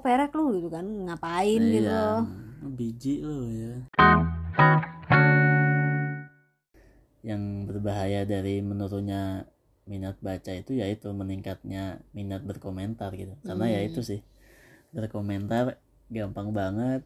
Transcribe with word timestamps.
kok 0.00 0.08
perek 0.08 0.32
lu 0.32 0.56
gitu 0.56 0.72
kan 0.72 0.80
ngapain 1.12 1.60
gitu 1.60 1.92
iya. 1.92 2.24
biji 2.64 3.20
lo 3.20 3.44
ya. 3.52 3.84
Yang 7.20 7.42
berbahaya 7.68 8.24
dari 8.24 8.64
menurunnya 8.64 9.44
minat 9.84 10.16
baca 10.24 10.56
itu 10.56 10.80
yaitu 10.80 11.12
meningkatnya 11.12 12.00
minat 12.16 12.40
berkomentar 12.48 13.12
gitu. 13.12 13.36
Karena 13.44 13.68
ya 13.68 13.84
itu 13.84 14.00
sih 14.00 14.24
berkomentar 14.96 15.76
gampang 16.08 16.48
banget. 16.56 17.04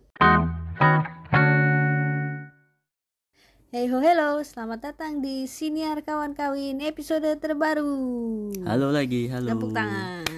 Hey 3.75 3.91
ho 3.91 3.99
hello, 3.99 4.39
selamat 4.39 4.95
datang 4.95 5.19
di 5.19 5.51
Siniar 5.51 5.99
Kawan 6.07 6.39
Kawin 6.39 6.79
episode 6.79 7.27
terbaru. 7.43 8.55
halo 8.63 8.95
lagi 8.95 9.27
halo. 9.27 9.51
Tepuk 9.51 9.75
tangan. 9.75 10.34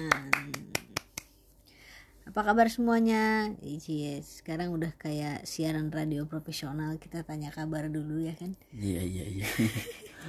Apa 2.37 2.53
kabar 2.53 2.69
semuanya? 2.69 3.49
Yes, 3.65 4.45
sekarang 4.45 4.69
udah 4.69 4.93
kayak 5.01 5.49
siaran 5.49 5.89
radio 5.89 6.29
profesional. 6.29 6.93
Kita 7.01 7.25
tanya 7.25 7.49
kabar 7.49 7.89
dulu 7.89 8.21
ya 8.21 8.37
kan. 8.37 8.53
iya 8.77 9.01
iya 9.01 9.25
iya 9.25 9.47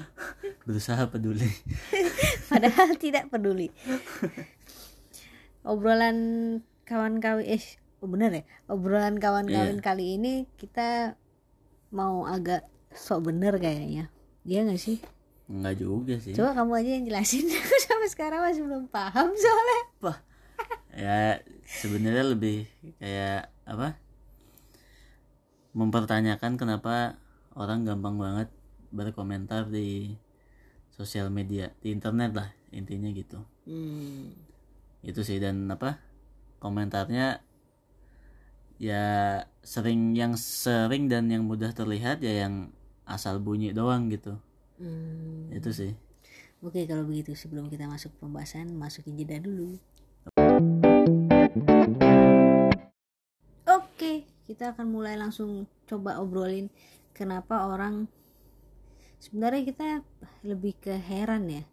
berusaha 0.64 1.04
peduli 1.12 1.44
Padahal 2.48 2.96
tidak 2.96 3.28
peduli. 3.28 3.68
Obrolan 5.68 6.16
kawan 6.88 7.20
kawin 7.20 7.44
eh 7.44 7.64
oh 8.00 8.08
bener 8.08 8.40
ya? 8.40 8.44
Obrolan 8.72 9.20
kawan 9.20 9.44
kawin 9.44 9.84
kali 9.84 10.16
ini 10.16 10.48
kita 10.56 11.12
mau 11.92 12.24
agak 12.24 12.64
sok 12.88 13.28
bener 13.28 13.60
kayaknya. 13.60 14.08
Iya 14.48 14.64
gak 14.64 14.80
sih? 14.80 14.96
enggak 15.44 15.76
juga 15.76 16.16
sih 16.16 16.32
Coba 16.32 16.56
kamu 16.56 16.72
aja 16.72 16.90
yang 16.96 17.04
jelasin. 17.04 17.52
Aku 17.68 17.76
sampai 17.84 18.08
sekarang 18.08 18.40
masih 18.48 18.64
belum 18.64 18.88
paham 18.88 19.28
soalnya. 19.36 19.80
apa 20.00 20.14
ya 20.98 21.38
sebenarnya 21.78 22.24
lebih 22.34 22.58
kayak 22.98 23.42
apa 23.72 23.88
mempertanyakan 25.76 26.52
kenapa 26.60 26.94
orang 27.54 27.86
gampang 27.86 28.16
banget 28.18 28.48
berkomentar 28.90 29.68
di 29.68 30.16
sosial 30.90 31.28
media 31.30 31.70
di 31.84 31.94
internet 31.94 32.30
lah 32.34 32.48
intinya 32.74 33.08
gitu 33.14 33.38
Hmm. 33.68 34.32
itu 35.04 35.20
sih 35.20 35.36
dan 35.44 35.68
apa 35.68 36.00
komentarnya 36.58 37.44
ya 38.80 39.04
sering 39.60 40.14
yang 40.16 40.32
sering 40.38 41.10
dan 41.12 41.28
yang 41.28 41.44
mudah 41.44 41.68
terlihat 41.74 42.24
ya 42.24 42.46
yang 42.48 42.54
asal 43.04 43.36
bunyi 43.42 43.74
doang 43.76 44.08
gitu 44.08 44.38
Hmm. 44.78 45.50
itu 45.52 45.70
sih 45.74 45.92
Oke 46.58 46.82
kalau 46.90 47.06
begitu 47.06 47.38
sebelum 47.38 47.70
kita 47.70 47.86
masuk 47.86 48.10
pembahasan 48.18 48.74
masukin 48.74 49.14
jeda 49.14 49.38
dulu. 49.38 49.78
Kita 54.48 54.72
akan 54.74 54.86
mulai 54.88 55.14
langsung 55.20 55.68
coba 55.84 56.18
obrolin 56.18 56.72
kenapa 57.12 57.68
orang 57.68 58.08
sebenarnya 59.20 59.62
kita 59.68 59.86
lebih 60.46 60.74
ke 60.80 60.94
heran 60.96 61.44
ya 61.52 61.64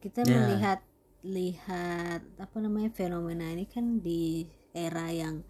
kita 0.00 0.24
Ya. 0.24 0.32
melihat 0.32 0.78
lihat 1.24 2.20
apa 2.36 2.56
namanya 2.60 2.92
fenomena 2.92 3.48
ini 3.48 3.64
kan 3.64 4.00
di 4.00 4.44
era 4.76 5.08
yang 5.08 5.40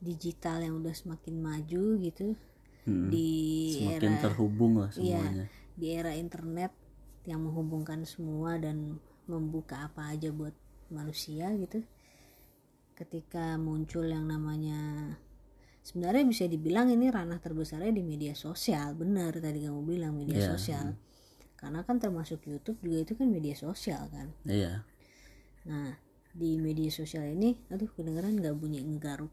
digital 0.00 0.60
yang 0.60 0.80
udah 0.80 0.92
semakin 0.92 1.40
maju 1.40 1.84
gitu 2.00 2.36
Hmm, 2.84 3.08
di 3.08 3.32
semakin 3.80 4.12
era 4.12 4.22
terhubung 4.28 4.76
lah 4.76 4.92
Iya, 4.92 5.24
semuanya 5.24 5.46
di 5.72 5.86
era 5.88 6.12
internet 6.12 6.68
yang 7.24 7.40
menghubungkan 7.40 8.04
semua 8.04 8.60
dan 8.60 9.00
membuka 9.24 9.88
apa 9.88 10.12
aja 10.12 10.28
buat 10.28 10.52
manusia 10.92 11.48
gitu. 11.56 11.80
Ketika 12.92 13.56
muncul 13.56 14.04
yang 14.04 14.28
namanya 14.28 15.16
sebenarnya 15.84 16.24
bisa 16.32 16.44
dibilang 16.48 16.88
ini 16.90 17.06
ranah 17.12 17.38
terbesarnya 17.44 17.92
di 17.92 18.02
media 18.02 18.32
sosial, 18.34 18.96
benar 18.96 19.32
tadi 19.38 19.58
kamu 19.66 19.80
bilang 19.84 20.12
media 20.20 20.40
Iya. 20.40 20.48
sosial. 20.56 20.86
Karena 21.60 21.80
kan 21.86 21.96
termasuk 22.02 22.40
YouTube 22.50 22.78
juga 22.84 22.98
itu 23.04 23.12
kan 23.20 23.28
media 23.36 23.54
sosial 23.56 24.02
kan. 24.14 24.28
iya 24.48 24.84
Nah, 25.64 25.96
di 26.34 26.50
media 26.60 26.90
sosial 26.92 27.24
ini, 27.36 27.56
aduh 27.72 27.88
kedengeran 27.96 28.36
nggak 28.40 28.56
bunyi 28.60 28.80
ngegaruk, 28.84 29.32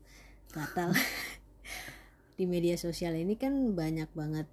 gatal. 0.56 0.92
di 2.38 2.46
media 2.50 2.76
sosial 2.80 3.14
ini 3.20 3.36
kan 3.38 3.54
banyak 3.76 4.10
banget 4.16 4.48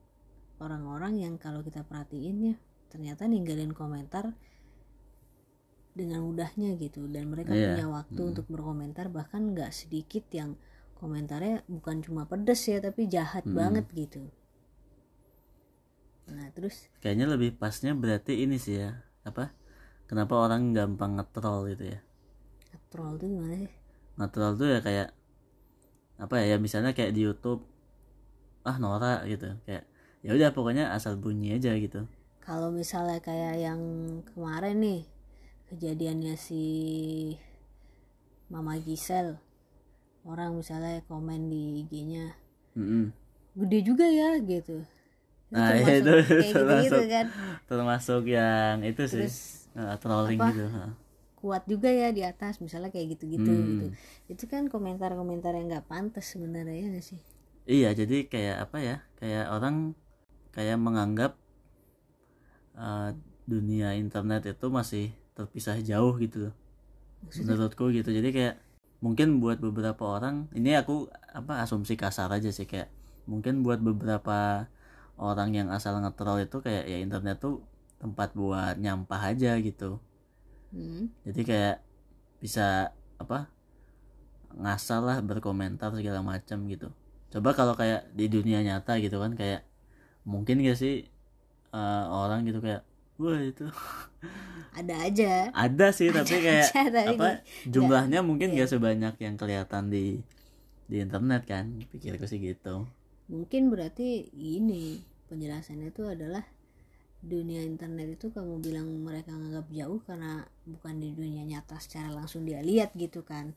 orang-orang 0.58 1.14
yang 1.22 1.34
kalau 1.38 1.62
kita 1.62 1.86
perhatiin 1.86 2.38
ya, 2.52 2.56
ternyata 2.90 3.26
ninggalin 3.30 3.72
komentar 3.74 4.34
dengan 5.98 6.22
mudahnya 6.22 6.78
gitu 6.78 7.10
dan 7.10 7.26
mereka 7.32 7.52
Iya, 7.54 7.74
punya 7.74 7.86
waktu 7.90 8.20
untuk 8.22 8.46
berkomentar 8.46 9.10
bahkan 9.10 9.50
nggak 9.54 9.70
sedikit 9.74 10.24
yang 10.30 10.54
komentarnya 10.98 11.62
bukan 11.70 12.02
cuma 12.02 12.26
pedes 12.26 12.66
ya 12.66 12.82
tapi 12.82 13.06
jahat 13.06 13.46
banget 13.46 13.86
gitu. 13.94 14.26
Nah, 16.28 16.50
terus? 16.52 16.90
Kayaknya 17.00 17.26
lebih 17.38 17.56
pasnya 17.56 17.96
berarti 17.96 18.44
ini 18.44 18.60
sih 18.60 18.82
ya 18.82 19.00
apa? 19.24 19.54
Kenapa 20.10 20.36
orang 20.36 20.76
gampang 20.76 21.16
ngetrol 21.16 21.70
gitu 21.72 21.94
ya? 21.96 21.98
Troll 22.92 23.20
tuh 23.20 23.28
gimana 23.28 23.56
sih? 23.56 23.72
ngetrol 24.18 24.58
tuh 24.58 24.66
ya 24.66 24.80
kayak 24.82 25.08
apa 26.18 26.34
ya, 26.42 26.44
ya 26.52 26.56
misalnya 26.58 26.90
kayak 26.90 27.14
di 27.14 27.22
YouTube 27.22 27.62
ah 28.66 28.76
Nora 28.76 29.22
gitu. 29.24 29.54
Kayak 29.62 29.86
ya 30.26 30.34
udah 30.34 30.50
pokoknya 30.50 30.90
asal 30.90 31.14
bunyi 31.14 31.54
aja 31.54 31.72
gitu. 31.78 32.04
Kalau 32.42 32.74
misalnya 32.74 33.22
kayak 33.22 33.62
yang 33.62 33.80
kemarin 34.34 34.76
nih 34.82 35.00
kejadiannya 35.70 36.34
si 36.34 36.64
Mama 38.50 38.80
Gisel 38.82 39.38
orang 40.32 40.50
misalnya 40.60 40.92
komen 41.10 41.40
di 41.52 41.62
IG-nya 41.82 42.24
Mm-mm. 42.76 43.12
gede 43.58 43.78
juga 43.88 44.06
ya 44.18 44.28
gitu 44.50 44.76
Nah, 45.54 45.68
termasuk 45.68 46.08
itu 46.12 46.12
kayak 46.38 46.54
gitu, 46.62 47.00
termasuk. 47.00 47.04
kan 47.12 47.26
termasuk 47.68 48.20
yang 48.36 48.76
itu 48.88 49.02
sih 49.14 49.26
Terus, 49.26 49.66
eh, 49.78 49.94
trolling 50.02 50.40
apa? 50.40 50.48
gitu 50.48 50.62
kuat 51.40 51.62
juga 51.72 51.90
ya 52.02 52.08
di 52.16 52.22
atas 52.32 52.54
misalnya 52.64 52.90
kayak 52.94 53.08
gitu-gitu 53.18 53.52
Hmm. 53.52 53.72
gitu 53.72 53.86
itu 54.32 54.44
kan 54.52 54.62
komentar-komentar 54.74 55.52
yang 55.58 55.66
nggak 55.70 55.86
pantas 55.92 56.26
sebenarnya 56.34 56.76
ya 56.82 56.86
nggak 56.92 57.06
sih 57.10 57.20
iya 57.74 57.88
jadi 58.00 58.16
kayak 58.32 58.56
apa 58.64 58.76
ya 58.88 58.94
kayak 59.18 59.44
orang 59.54 59.74
kayak 60.54 60.76
menganggap 60.86 61.32
eh, 62.76 63.10
dunia 63.48 63.88
internet 63.96 64.42
itu 64.52 64.66
masih 64.68 65.04
terpisah 65.36 65.78
jauh 65.80 66.14
gitu 66.20 66.48
loh 66.50 66.54
menurutku 67.38 67.84
gitu 67.96 68.10
jadi 68.18 68.28
kayak 68.36 68.54
mungkin 69.04 69.38
buat 69.42 69.58
beberapa 69.62 70.02
orang 70.18 70.50
ini 70.58 70.74
aku 70.74 71.06
apa 71.30 71.62
asumsi 71.62 71.94
kasar 71.94 72.28
aja 72.34 72.50
sih 72.50 72.66
kayak 72.66 72.90
mungkin 73.30 73.62
buat 73.62 73.78
beberapa 73.78 74.66
orang 75.18 75.50
yang 75.54 75.68
asal 75.70 75.98
ngetrol 76.02 76.42
itu 76.42 76.58
kayak 76.62 76.84
ya 76.90 76.98
internet 76.98 77.38
tuh 77.38 77.62
tempat 78.02 78.34
buat 78.34 78.74
nyampah 78.78 79.34
aja 79.34 79.58
gitu 79.58 79.98
Hmm. 80.68 81.08
jadi 81.24 81.40
kayak 81.48 81.76
bisa 82.44 82.92
apa 83.16 83.48
ngasal 84.52 85.00
lah 85.04 85.18
berkomentar 85.24 85.92
segala 85.96 86.20
macam 86.24 86.58
gitu 86.68 86.88
coba 87.32 87.50
kalau 87.52 87.74
kayak 87.76 88.08
di 88.16 88.26
dunia 88.32 88.64
nyata 88.64 88.96
gitu 89.00 89.20
kan 89.20 89.32
kayak 89.36 89.64
mungkin 90.24 90.60
gak 90.64 90.76
sih 90.76 91.08
eh, 91.72 92.04
orang 92.08 92.44
gitu 92.48 92.60
kayak 92.64 92.82
wah 93.18 93.40
itu. 93.42 93.66
Ada 94.78 94.94
aja. 95.10 95.32
Ada 95.50 95.86
sih 95.90 96.08
tapi 96.14 96.38
kayak 96.38 96.70
aja, 96.70 96.82
tapi 96.86 97.18
apa 97.18 97.28
di- 97.42 97.70
jumlahnya 97.74 98.20
mungkin 98.22 98.54
gak 98.54 98.70
sebanyak 98.70 99.14
yang 99.18 99.34
kelihatan 99.34 99.90
di 99.90 100.22
di 100.86 100.96
internet 101.02 101.42
kan. 101.44 101.66
Pikirku 101.90 102.24
sih 102.30 102.38
gitu. 102.38 102.86
Mungkin 103.28 103.68
berarti 103.68 104.30
ini 104.32 105.02
penjelasannya 105.28 105.92
itu 105.92 106.02
adalah 106.08 106.46
dunia 107.18 107.60
internet 107.66 108.14
itu 108.14 108.30
kamu 108.30 108.62
bilang 108.62 108.86
mereka 109.02 109.34
nganggap 109.34 109.66
jauh 109.74 109.98
karena 110.06 110.46
bukan 110.64 110.94
di 111.02 111.10
dunia 111.12 111.42
nyata 111.42 111.76
secara 111.82 112.14
langsung 112.14 112.46
dia 112.46 112.62
lihat 112.62 112.94
gitu 112.94 113.26
kan. 113.26 113.52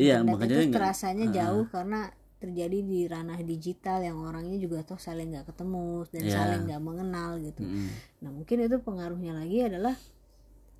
Iya, 0.00 0.24
internet 0.24 0.32
makanya 0.32 0.56
itu 0.64 0.72
terasanya 0.72 1.26
jauh 1.28 1.64
karena 1.68 2.00
terjadi 2.42 2.78
di 2.82 3.06
ranah 3.06 3.38
digital 3.46 4.02
yang 4.02 4.18
orangnya 4.18 4.58
juga 4.58 4.82
toh 4.82 4.98
saling 4.98 5.30
nggak 5.30 5.46
ketemu 5.54 6.02
dan 6.10 6.22
Iya. 6.26 6.34
saling 6.34 6.62
nggak 6.66 6.82
mengenal 6.82 7.30
gitu 7.38 7.62
Mm-mm. 7.62 7.88
nah 8.18 8.30
mungkin 8.34 8.56
itu 8.66 8.76
pengaruhnya 8.82 9.32
lagi 9.38 9.58
adalah 9.62 9.94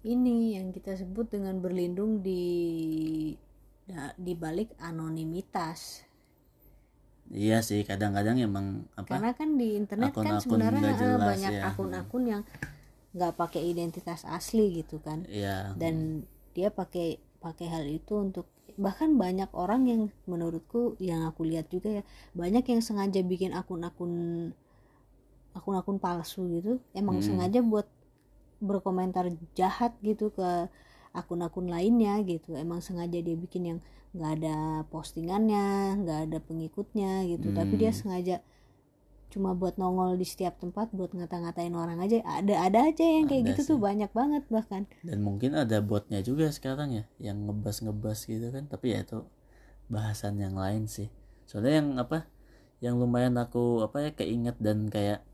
ini 0.03 0.59
yang 0.59 0.75
kita 0.75 0.99
sebut 0.99 1.31
dengan 1.31 1.63
berlindung 1.63 2.27
di 2.27 2.43
di 4.19 4.33
balik 4.35 4.75
anonimitas 4.83 6.03
iya 7.31 7.63
sih 7.63 7.87
kadang-kadang 7.87 8.39
emang 8.43 8.85
apa 8.99 9.19
karena 9.19 9.31
kan 9.33 9.49
di 9.57 9.79
internet 9.79 10.13
kan 10.13 10.37
akun-akun 10.37 10.43
sebenarnya 10.43 10.81
nggak 10.83 10.97
eh, 10.97 11.01
jelas 11.01 11.29
banyak 11.31 11.53
ya. 11.55 11.63
akun-akun 11.71 12.25
yang 12.27 12.43
nggak 13.13 13.33
pakai 13.37 13.63
identitas 13.69 14.25
asli 14.25 14.83
gitu 14.83 14.99
kan 15.01 15.25
iya 15.29 15.73
dan 15.77 16.25
dia 16.57 16.73
pakai 16.73 17.21
pakai 17.41 17.67
hal 17.69 17.85
itu 17.89 18.13
untuk 18.17 18.47
bahkan 18.79 19.11
banyak 19.23 19.51
orang 19.65 19.83
yang 19.93 20.03
menurutku 20.31 20.97
yang 21.01 21.21
aku 21.31 21.43
lihat 21.51 21.67
juga 21.75 21.89
ya 22.01 22.03
banyak 22.35 22.65
yang 22.73 22.81
sengaja 22.85 23.21
bikin 23.33 23.53
akun-akun 23.61 24.13
akun-akun 25.57 25.99
palsu 26.01 26.43
gitu 26.57 26.73
emang 26.97 27.21
Hmm. 27.21 27.27
sengaja 27.27 27.61
buat 27.61 27.87
berkomentar 28.63 29.27
jahat 29.59 29.93
gitu 30.03 30.33
ke 30.33 30.49
akun-akun 31.13 31.69
lainnya 31.69 32.15
gitu 32.25 32.57
emang 32.57 32.81
sengaja 32.81 33.19
dia 33.21 33.37
bikin 33.37 33.63
yang 33.71 33.79
nggak 34.17 34.33
ada 34.41 34.57
postingannya 34.93 35.99
nggak 36.05 36.21
ada 36.31 36.39
pengikutnya 36.49 37.13
gitu 37.33 37.49
tapi 37.53 37.75
dia 37.81 37.93
Hmm. 37.93 38.01
sengaja 38.01 38.37
cuma 39.33 39.57
buat 39.57 39.81
nongol 39.81 40.21
di 40.21 40.29
setiap 40.29 40.61
tempat 40.61 40.93
buat 40.93 41.17
ngata-ngatain 41.17 41.73
orang 41.73 41.99
aja. 41.99 42.21
Ada 42.23 42.69
ada 42.69 42.79
aja 42.93 43.05
yang 43.05 43.27
kayak 43.27 43.43
Ada 43.43 43.49
gitu 43.57 43.61
tuh 43.75 43.79
banyak 43.81 44.13
banget 44.13 44.45
bahkan. 44.53 44.85
Dan 45.01 45.25
mungkin 45.25 45.57
ada 45.57 45.81
botnya 45.81 46.21
juga 46.21 46.53
sekarang 46.53 46.93
ya 46.93 47.05
yang 47.17 47.49
ngebas 47.49 47.81
ngebas 47.81 48.29
gitu 48.29 48.53
kan. 48.53 48.69
Tapi 48.69 48.93
ya 48.93 49.03
itu 49.03 49.25
bahasan 49.89 50.37
yang 50.37 50.55
lain 50.55 50.87
sih. 50.87 51.09
Soalnya 51.49 51.81
yang 51.81 51.89
apa 51.97 52.29
yang 52.85 53.01
lumayan 53.01 53.41
aku 53.41 53.81
apa 53.81 54.05
ya 54.07 54.11
keinget 54.13 54.61
dan 54.61 54.93
kayak 54.93 55.25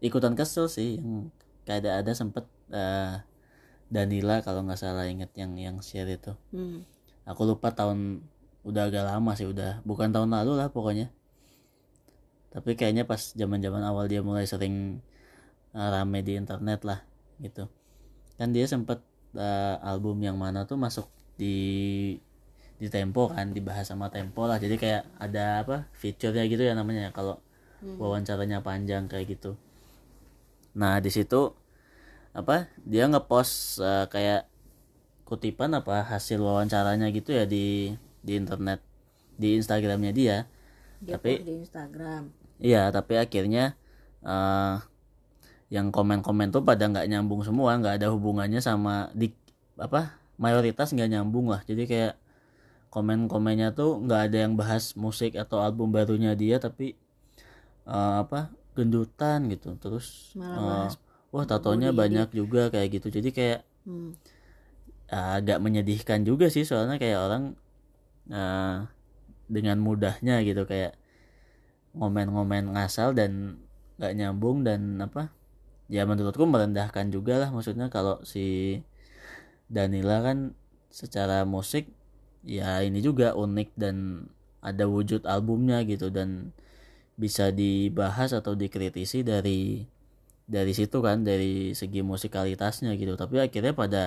ikutan 0.00 0.32
kesel 0.32 0.72
sih 0.72 0.98
yang 0.98 1.28
kayak 1.68 1.84
ada 1.84 1.90
ada 2.00 2.12
sempet 2.16 2.48
eh, 2.72 3.20
Danila 3.92 4.40
kalau 4.40 4.64
nggak 4.64 4.80
salah 4.80 5.06
inget 5.06 5.30
yang 5.36 5.54
yang 5.60 5.76
share 5.84 6.08
itu. 6.08 6.32
Hmm. 6.50 6.82
aku 7.24 7.48
lupa 7.48 7.72
tahun 7.72 8.20
udah 8.64 8.88
agak 8.88 9.04
lama 9.04 9.32
sih 9.32 9.48
udah 9.48 9.84
bukan 9.84 10.12
tahun 10.12 10.28
lalu 10.32 10.60
lah 10.60 10.68
pokoknya 10.68 11.12
tapi 12.54 12.78
kayaknya 12.78 13.02
pas 13.02 13.34
zaman 13.34 13.58
zaman 13.58 13.82
awal 13.82 14.06
dia 14.06 14.22
mulai 14.22 14.46
sering 14.46 15.02
uh, 15.74 15.90
rame 15.90 16.22
di 16.22 16.38
internet 16.38 16.86
lah 16.86 17.02
gitu. 17.42 17.66
Kan 18.38 18.54
dia 18.54 18.70
sempet 18.70 19.02
uh, 19.34 19.82
album 19.82 20.22
yang 20.22 20.38
mana 20.38 20.62
tuh 20.62 20.78
masuk 20.78 21.10
di 21.34 22.14
di 22.78 22.86
Tempo 22.90 23.26
kan 23.26 23.50
dibahas 23.50 23.90
sama 23.90 24.06
Tempo 24.06 24.46
lah. 24.46 24.62
Jadi 24.62 24.78
kayak 24.78 25.02
ada 25.18 25.66
apa 25.66 25.90
feature-nya 25.98 26.46
gitu 26.46 26.62
ya 26.62 26.78
namanya 26.78 27.10
kalau 27.10 27.42
wawancaranya 27.98 28.62
panjang 28.62 29.10
kayak 29.10 29.34
gitu. 29.34 29.58
Nah 30.78 31.02
di 31.02 31.10
situ 31.10 31.50
apa 32.34 32.70
dia 32.86 33.10
ngepost 33.10 33.82
uh, 33.82 34.06
kayak 34.06 34.46
kutipan 35.26 35.74
apa 35.74 36.06
hasil 36.06 36.38
wawancaranya 36.38 37.10
gitu 37.10 37.34
ya 37.34 37.50
di 37.50 37.90
di 38.22 38.32
internet 38.38 38.78
di 39.34 39.58
Instagramnya 39.58 40.14
dia. 40.14 40.46
Dia 41.02 41.18
Tapi- 41.18 41.42
di 41.42 41.66
Instagram 41.66 42.43
iya 42.58 42.90
tapi 42.94 43.18
akhirnya 43.18 43.74
eh 44.24 44.76
yang 45.72 45.90
komen-komen 45.90 46.54
tuh 46.54 46.62
pada 46.62 46.86
nggak 46.86 47.08
nyambung 47.10 47.42
semua 47.42 47.74
nggak 47.80 47.98
ada 47.98 48.08
hubungannya 48.14 48.62
sama 48.62 49.10
di 49.10 49.34
apa 49.74 50.14
mayoritas 50.38 50.94
nggak 50.94 51.10
nyambung 51.10 51.50
lah. 51.50 51.62
Jadi 51.66 51.86
kayak 51.90 52.14
komen-komennya 52.94 53.74
tuh 53.74 53.98
nggak 54.06 54.20
ada 54.30 54.38
yang 54.46 54.54
bahas 54.54 54.94
musik 54.94 55.34
atau 55.34 55.58
album 55.58 55.90
barunya 55.90 56.34
dia 56.38 56.62
tapi 56.62 56.94
eh, 57.86 58.16
apa 58.22 58.54
gendutan 58.78 59.50
gitu. 59.50 59.74
Terus 59.78 60.34
Malah 60.38 60.62
bahas 60.62 60.94
wah 61.34 61.44
tatonya 61.46 61.90
banyak 61.90 62.30
juga 62.30 62.70
kayak 62.70 63.02
gitu. 63.02 63.10
Jadi 63.10 63.28
kayak 63.34 63.60
hmm. 63.86 64.10
agak 65.10 65.58
menyedihkan 65.58 66.22
juga 66.22 66.46
sih 66.50 66.62
soalnya 66.62 67.02
kayak 67.02 67.18
orang 67.18 67.44
eh, 68.30 68.76
dengan 69.50 69.76
mudahnya 69.82 70.40
gitu 70.46 70.64
kayak 70.64 70.94
ngomen-ngomen 71.94 72.74
ngasal 72.74 73.14
dan 73.14 73.62
nggak 73.98 74.12
nyambung 74.18 74.66
dan 74.66 74.98
apa 74.98 75.30
ya 75.86 76.02
menurutku 76.04 76.44
merendahkan 76.44 77.08
juga 77.14 77.38
lah. 77.40 77.50
Maksudnya 77.54 77.88
kalau 77.88 78.20
si 78.26 78.80
Danila 79.70 80.20
kan 80.20 80.52
secara 80.90 81.42
musik 81.46 81.90
ya 82.44 82.84
ini 82.84 83.00
juga 83.00 83.32
unik 83.34 83.68
dan 83.78 84.28
ada 84.60 84.84
wujud 84.88 85.24
albumnya 85.24 85.82
gitu 85.84 86.08
dan 86.12 86.52
bisa 87.14 87.54
dibahas 87.54 88.34
atau 88.34 88.58
dikritisi 88.58 89.22
dari 89.22 89.86
dari 90.44 90.72
situ 90.76 91.00
kan 91.00 91.24
dari 91.24 91.72
segi 91.72 92.04
musikalitasnya 92.04 92.92
gitu. 92.98 93.16
Tapi 93.16 93.40
akhirnya 93.40 93.72
pada 93.72 94.02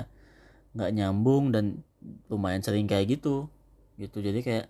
nggak 0.77 0.91
nyambung 0.93 1.49
dan 1.55 1.81
lumayan 2.29 2.61
sering 2.61 2.85
kayak 2.85 3.17
gitu. 3.17 3.49
Gitu. 3.97 4.21
Jadi 4.21 4.39
kayak 4.45 4.67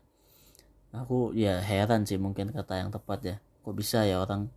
aku 0.95 1.36
ya 1.36 1.60
heran 1.60 2.07
sih 2.07 2.19
mungkin 2.19 2.51
kata 2.56 2.84
yang 2.84 2.89
tepat 2.94 3.19
ya. 3.24 3.36
Kok 3.63 3.75
bisa 3.75 4.04
ya 4.07 4.24
orang 4.24 4.48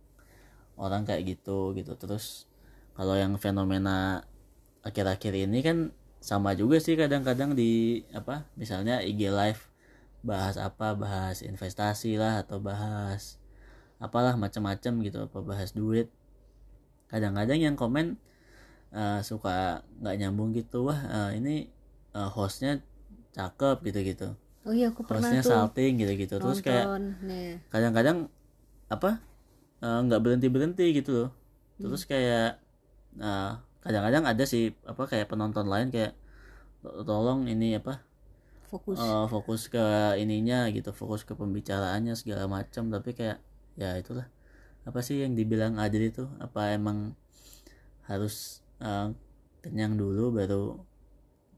orang 0.79 1.03
kayak 1.07 1.37
gitu 1.37 1.75
gitu. 1.75 1.95
Terus 1.99 2.47
kalau 2.95 3.15
yang 3.15 3.35
fenomena 3.39 4.27
akhir-akhir 4.85 5.33
ini 5.47 5.59
kan 5.61 5.77
sama 6.21 6.53
juga 6.53 6.77
sih 6.77 6.93
kadang-kadang 6.93 7.57
di 7.57 8.03
apa 8.13 8.45
misalnya 8.53 9.01
IG 9.01 9.33
live 9.33 9.61
bahas 10.21 10.53
apa 10.61 10.93
bahas 10.93 11.41
investasi 11.41 12.13
lah 12.13 12.45
atau 12.45 12.61
bahas 12.61 13.41
apalah 13.97 14.37
macam-macam 14.37 14.93
gitu 15.05 15.17
apa 15.25 15.39
bahas 15.41 15.73
duit. 15.73 16.09
Kadang-kadang 17.09 17.59
yang 17.59 17.75
komen 17.75 18.15
eh, 18.95 19.19
suka 19.25 19.83
nggak 19.99 20.15
nyambung 20.21 20.51
gitu 20.55 20.87
wah 20.87 20.99
eh, 20.99 21.39
ini 21.39 21.55
eh, 22.15 22.29
hostnya 22.31 22.79
cakep 23.31 23.79
gitu-gitu 23.87 24.35
oh 24.67 24.73
iya 24.77 24.87
aku 24.93 25.01
pernah 25.09 25.29
hostnya 25.33 25.41
tuh 25.41 25.51
salting 25.53 25.91
gitu-gitu 26.01 26.33
terus 26.37 26.59
kayak 26.61 26.85
nonton. 26.87 27.03
Kadang-kadang 27.73 28.17
apa 28.91 29.09
eh, 29.85 29.99
nggak 30.05 30.21
berhenti 30.23 30.47
berhenti 30.51 30.85
gitu 30.97 31.11
loh. 31.25 31.29
Terus 31.81 32.01
kayak 32.05 32.61
eh, 33.19 33.51
kadang-kadang 33.83 34.23
ada 34.29 34.43
sih 34.45 34.73
apa 34.85 35.03
kayak 35.09 35.27
penonton 35.31 35.65
lain 35.67 35.89
kayak 35.89 36.13
"To- 36.83 37.03
tolong 37.07 37.47
ini 37.49 37.77
apa 37.81 38.01
fokus. 38.69 38.97
eh, 39.01 39.25
fokus 39.33 39.61
ke 39.73 39.83
ininya 40.21 40.67
gitu 40.75 40.91
fokus 40.93 41.21
ke 41.27 41.33
pembicaraannya 41.37 42.13
segala 42.17 42.45
macam 42.49 42.89
tapi 42.93 43.11
kayak 43.17 43.37
ya 43.79 43.97
itulah. 43.97 44.27
Apa 44.87 44.99
sih 45.05 45.21
yang 45.23 45.33
dibilang 45.39 45.77
adil 45.81 46.09
itu 46.11 46.25
apa 46.41 46.73
emang 46.77 47.13
harus 48.09 48.61
eh, 48.81 49.07
kenyang 49.63 49.93
dulu 49.97 50.33
baru 50.33 50.81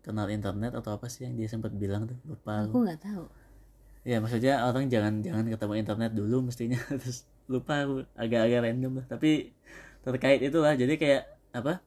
kenal 0.03 0.27
internet 0.27 0.75
atau 0.75 0.99
apa 0.99 1.07
sih 1.07 1.23
yang 1.23 1.39
dia 1.39 1.47
sempat 1.47 1.71
bilang 1.71 2.05
tuh? 2.05 2.19
Lupa 2.27 2.67
aku 2.67 2.83
nggak 2.83 2.99
tahu. 2.99 3.25
Ya 4.03 4.19
maksudnya 4.19 4.67
orang 4.67 4.91
jangan 4.91 5.23
jangan 5.23 5.47
ketemu 5.47 5.73
internet 5.79 6.11
dulu 6.11 6.37
mestinya. 6.43 6.77
Terus 7.01 7.23
lupa 7.47 7.87
agak-agak 8.19 8.59
random 8.67 8.99
lah. 8.99 9.05
Tapi 9.07 9.55
terkait 10.03 10.43
itulah. 10.43 10.75
Jadi 10.75 10.99
kayak 10.99 11.23
apa? 11.55 11.79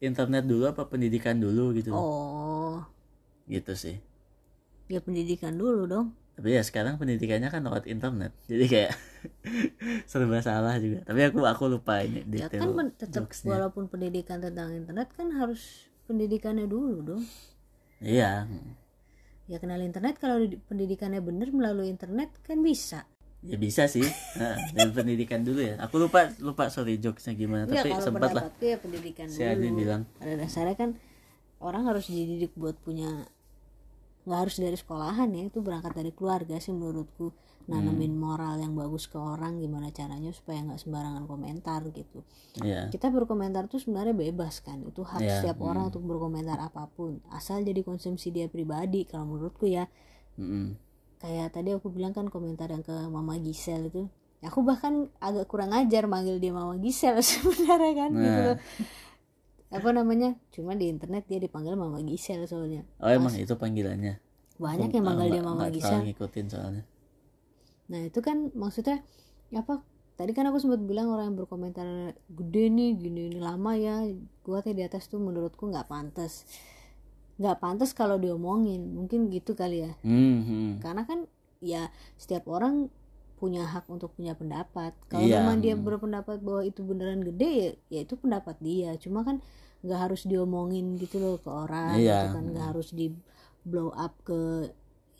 Internet 0.00 0.46
dulu 0.46 0.70
apa 0.70 0.86
pendidikan 0.86 1.36
dulu 1.36 1.74
gitu? 1.74 1.90
Oh. 1.90 2.86
Gitu 3.50 3.74
sih. 3.74 3.98
Ya 4.86 5.02
pendidikan 5.02 5.58
dulu 5.58 5.90
dong. 5.90 6.14
Tapi 6.38 6.56
ya 6.56 6.62
sekarang 6.64 6.96
pendidikannya 6.96 7.50
kan 7.50 7.66
lewat 7.66 7.84
internet. 7.90 8.32
Jadi 8.46 8.64
kayak 8.70 8.92
serba 10.10 10.38
salah 10.40 10.78
juga. 10.78 11.02
Tapi 11.02 11.20
aku 11.26 11.44
aku 11.44 11.66
lupa 11.66 12.00
ini 12.00 12.22
ya 12.30 12.46
detail 12.46 12.78
kan 12.78 12.88
tetap 12.94 13.26
walaupun 13.42 13.90
pendidikan 13.90 14.38
tentang 14.38 14.70
internet 14.72 15.10
kan 15.18 15.34
harus 15.34 15.89
pendidikannya 16.10 16.66
dulu 16.66 17.14
dong. 17.14 17.22
Iya. 18.02 18.50
Ya 19.46 19.56
kenal 19.62 19.78
internet 19.78 20.18
kalau 20.18 20.42
di- 20.42 20.58
pendidikannya 20.58 21.22
bener 21.22 21.54
melalui 21.54 21.86
internet 21.86 22.34
kan 22.42 22.58
bisa. 22.58 23.06
Ya 23.40 23.56
bisa 23.56 23.86
sih. 23.86 24.04
Nah, 24.36 24.58
dan 24.74 24.90
pendidikan 24.90 25.46
dulu 25.46 25.62
ya. 25.62 25.78
Aku 25.86 26.02
lupa 26.02 26.28
lupa 26.42 26.68
sorry 26.68 26.98
jokesnya 26.98 27.38
gimana 27.38 27.64
Enggak, 27.64 27.86
tapi 27.86 28.02
sempat 28.02 28.30
lah. 28.34 28.42
ya 28.58 28.76
pendidikan 28.76 29.30
si 29.30 29.40
dulu. 29.40 29.78
bilang. 29.78 30.02
Pada 30.18 30.34
dasarnya 30.34 30.76
kan 30.76 30.90
orang 31.62 31.86
harus 31.86 32.10
dididik 32.10 32.52
buat 32.58 32.74
punya 32.82 33.24
nggak 34.28 34.38
harus 34.44 34.60
dari 34.60 34.76
sekolahan 34.76 35.32
ya 35.32 35.48
itu 35.48 35.64
berangkat 35.64 35.96
dari 35.96 36.12
keluarga 36.12 36.60
sih 36.60 36.76
menurutku 36.76 37.32
nanamin 37.66 38.10
Hmm. 38.10 38.20
moral 38.20 38.54
yang 38.56 38.72
bagus 38.72 39.04
ke 39.04 39.14
orang 39.14 39.58
gimana 39.58 39.90
caranya 39.90 40.30
supaya 40.30 40.60
nggak 40.60 40.80
sembarangan 40.80 41.24
komentar 41.24 41.84
gitu. 41.88 42.24
Ya 42.58 42.88
kita 42.88 43.08
berkomentar 43.08 43.66
tuh 43.66 43.78
sebenarnya 43.78 44.12
bebas 44.12 44.60
kan 44.60 44.80
itu 44.80 45.02
hak 45.02 45.20
Ya, 45.20 45.38
setiap 45.38 45.60
orang 45.60 45.86
hmm. 45.86 45.90
untuk 45.92 46.02
berkomentar 46.04 46.56
apa 46.56 46.88
pun 46.88 47.20
asal 47.30 47.60
jadi 47.60 47.80
konsumsi 47.80 48.30
dia 48.30 48.46
pribadi 48.46 49.04
kalau 49.04 49.28
menurutku 49.28 49.66
ya. 49.66 49.86
Mm-mm. 50.34 50.72
kayak 51.20 51.52
tadi 51.52 51.68
aku 51.70 51.92
bilang 51.92 52.10
kan 52.10 52.26
komentar 52.26 52.66
yang 52.66 52.80
ke 52.80 52.96
mama 53.06 53.36
Gisel 53.36 53.86
itu 53.86 54.08
aku 54.40 54.64
bahkan 54.64 55.12
agak 55.20 55.44
kurang 55.46 55.68
ajar 55.70 56.08
manggil 56.08 56.40
dia 56.40 56.48
mama 56.48 56.80
Gisel 56.80 57.20
sebenarnya 57.22 57.92
kan 57.94 58.10
gitu 58.10 58.24
Nah. 58.24 58.46
loh. 58.48 58.58
Apa 59.70 59.92
namanya 59.92 60.34
cuma 60.50 60.74
di 60.74 60.88
internet 60.88 61.28
dia 61.28 61.36
dipanggil 61.36 61.76
mama 61.76 62.00
Gisel 62.00 62.48
soalnya. 62.48 62.82
Oh 62.98 63.06
emang 63.06 63.36
itu 63.36 63.52
panggilannya? 63.52 64.16
Banyak 64.56 64.90
yang 64.90 65.04
manggil 65.04 65.28
dia 65.30 65.44
mama 65.44 65.68
Gisel 65.68 66.02
ngikutin 66.02 66.46
soalnya 66.48 66.82
nah 67.90 68.00
itu 68.00 68.22
kan 68.22 68.54
maksudnya 68.54 69.02
apa 69.50 69.82
tadi 70.14 70.30
kan 70.30 70.46
aku 70.46 70.62
sempat 70.62 70.78
bilang 70.86 71.10
orang 71.10 71.34
yang 71.34 71.38
berkomentar 71.42 72.14
gede 72.30 72.70
nih 72.70 72.94
gini 72.94 73.20
ini 73.34 73.38
lama 73.42 73.74
ya 73.74 74.06
gua 74.46 74.62
teh 74.62 74.70
di 74.76 74.86
atas 74.86 75.10
tuh 75.10 75.18
menurutku 75.18 75.66
nggak 75.66 75.90
pantas 75.90 76.46
nggak 77.40 77.56
pantas 77.58 77.90
kalau 77.96 78.20
diomongin 78.20 78.94
mungkin 78.94 79.32
gitu 79.32 79.56
kali 79.56 79.88
ya 79.88 79.92
Hmm, 80.04 80.38
hmm. 80.44 80.70
karena 80.84 81.02
kan 81.08 81.24
ya 81.64 81.88
setiap 82.20 82.46
orang 82.46 82.92
punya 83.40 83.64
hak 83.64 83.88
untuk 83.88 84.12
punya 84.12 84.36
pendapat 84.36 84.92
kalau 85.08 85.24
Iya, 85.24 85.40
memang 85.40 85.64
dia 85.64 85.72
hmm. 85.72 85.84
berpendapat 85.88 86.44
bahwa 86.44 86.60
itu 86.60 86.84
beneran 86.84 87.24
gede 87.24 87.48
ya, 87.48 87.70
ya 87.88 88.00
itu 88.04 88.14
pendapat 88.20 88.60
dia 88.60 88.92
cuma 89.00 89.24
kan 89.24 89.40
nggak 89.80 89.96
harus 89.96 90.28
diomongin 90.28 91.00
gitu 91.00 91.16
loh 91.16 91.40
ke 91.40 91.48
orang 91.48 91.96
Iya, 91.96 92.28
gitu 92.28 92.36
kan 92.36 92.44
nggak 92.52 92.60
hmm. 92.60 92.72
harus 92.76 92.88
di 92.92 93.16
blow 93.64 93.88
up 93.96 94.12
ke 94.20 94.68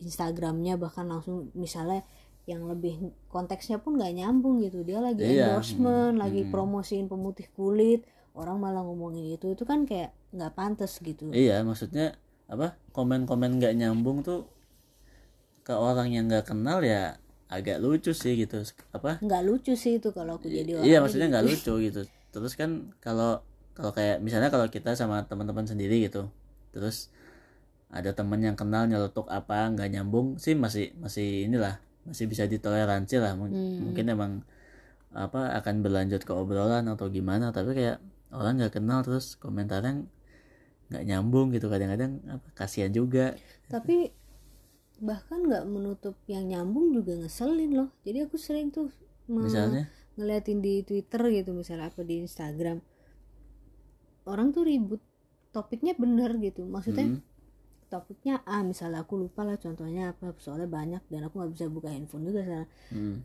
Instagramnya 0.05 0.77
bahkan 0.77 1.09
langsung 1.09 1.49
misalnya 1.57 2.05
yang 2.49 2.67
lebih 2.67 3.13
konteksnya 3.29 3.79
pun 3.81 4.01
nggak 4.01 4.17
nyambung 4.17 4.65
gitu. 4.65 4.85
Dia 4.85 5.01
lagi 5.01 5.23
Iya, 5.23 5.55
endorsement 5.57 6.17
hmm, 6.17 6.23
lagi 6.23 6.43
hmm. 6.47 6.51
promosiin 6.53 7.07
pemutih 7.07 7.47
kulit 7.53 8.05
orang 8.37 8.61
malah 8.61 8.85
ngomongin 8.85 9.37
itu. 9.37 9.53
Itu 9.53 9.69
kan 9.69 9.85
kayak 9.85 10.13
nggak 10.33 10.53
pantas 10.57 10.99
gitu. 11.01 11.31
Iya, 11.31 11.63
maksudnya 11.63 12.17
apa 12.51 12.75
komen-komen 12.91 13.63
nggak 13.63 13.75
nyambung 13.79 14.27
tuh 14.27 14.51
ke 15.63 15.77
orang 15.77 16.11
yang 16.11 16.27
nggak 16.27 16.51
kenal 16.51 16.83
ya 16.83 17.21
agak 17.47 17.79
lucu 17.79 18.17
sih 18.17 18.35
gitu. 18.41 18.65
Apa? 18.91 19.21
Nggak 19.23 19.43
lucu 19.47 19.73
sih 19.77 19.99
itu 20.01 20.11
kalau 20.11 20.41
aku 20.41 20.49
jadi 20.49 20.81
orang 20.81 20.87
iya 20.89 20.99
maksudnya 20.99 21.29
nggak 21.31 21.47
lucu 21.47 21.73
gitu. 21.87 22.03
Terus 22.31 22.55
kan 22.59 22.95
kalau 22.99 23.43
kalau 23.81 23.97
kayak 23.97 24.21
misalnya 24.21 24.53
kalau 24.53 24.69
kita 24.69 24.93
sama 24.93 25.25
teman-teman 25.25 25.65
sendiri 25.65 26.05
gitu 26.05 26.29
terus 26.77 27.09
ada 27.91 28.15
teman 28.15 28.39
yang 28.39 28.55
kenal 28.55 28.87
nyelotok 28.87 29.27
apa 29.33 29.73
nggak 29.75 29.89
nyambung 29.91 30.39
sih 30.39 30.55
masih 30.55 30.95
masih 31.01 31.51
inilah 31.51 31.83
masih 32.09 32.27
bisa 32.33 32.45
ditoleransi 32.53 33.17
lah 33.23 33.33
M- 33.39 33.53
Hmm. 33.53 33.81
mungkin 33.91 34.07
emang 34.15 34.33
apa 35.15 35.41
akan 35.59 35.75
berlanjut 35.85 36.23
ke 36.29 36.33
obrolan 36.35 36.87
atau 36.93 37.07
gimana 37.11 37.51
tapi 37.57 37.71
kayak 37.79 37.99
orang 38.31 38.55
nggak 38.63 38.75
kenal 38.79 39.01
terus 39.07 39.35
komentarnya 39.43 40.07
nggak 40.91 41.05
nyambung 41.07 41.47
gitu 41.55 41.67
kadang-kadang 41.73 42.13
apa 42.27 42.49
kasihan 42.59 42.91
juga. 42.91 43.39
Tapi 43.71 44.11
bahkan 45.01 45.41
nggak 45.49 45.65
menutup 45.75 46.15
yang 46.29 46.45
nyambung 46.51 46.93
juga 46.97 47.13
ngeselin 47.21 47.71
loh. 47.79 47.89
Jadi 48.07 48.19
aku 48.27 48.37
sering 48.37 48.69
tuh 48.77 48.89
misalnya? 49.31 49.89
ngeliatin 50.19 50.59
di 50.61 50.75
Twitter 50.85 51.23
gitu 51.33 51.51
misalnya 51.57 51.89
apa 51.91 52.03
di 52.05 52.21
Instagram. 52.25 52.79
Orang 54.29 54.53
tuh 54.55 54.65
ribut 54.69 55.01
topiknya 55.55 55.93
bener 55.99 56.31
gitu. 56.39 56.63
Maksudnya 56.69 57.07
hmm, 57.11 57.19
topiknya 57.91 58.41
A 58.47 58.63
misalnya 58.63 59.03
aku 59.03 59.19
lupa 59.19 59.43
lah 59.43 59.59
contohnya 59.59 60.15
apa 60.15 60.31
soalnya 60.39 60.71
banyak 60.71 61.03
dan 61.11 61.27
aku 61.27 61.35
nggak 61.43 61.53
bisa 61.55 61.67
buka 61.69 61.89
handphone 61.91 62.25
juga 62.25 62.41
sana 62.47 62.65
hmm, 62.95 63.17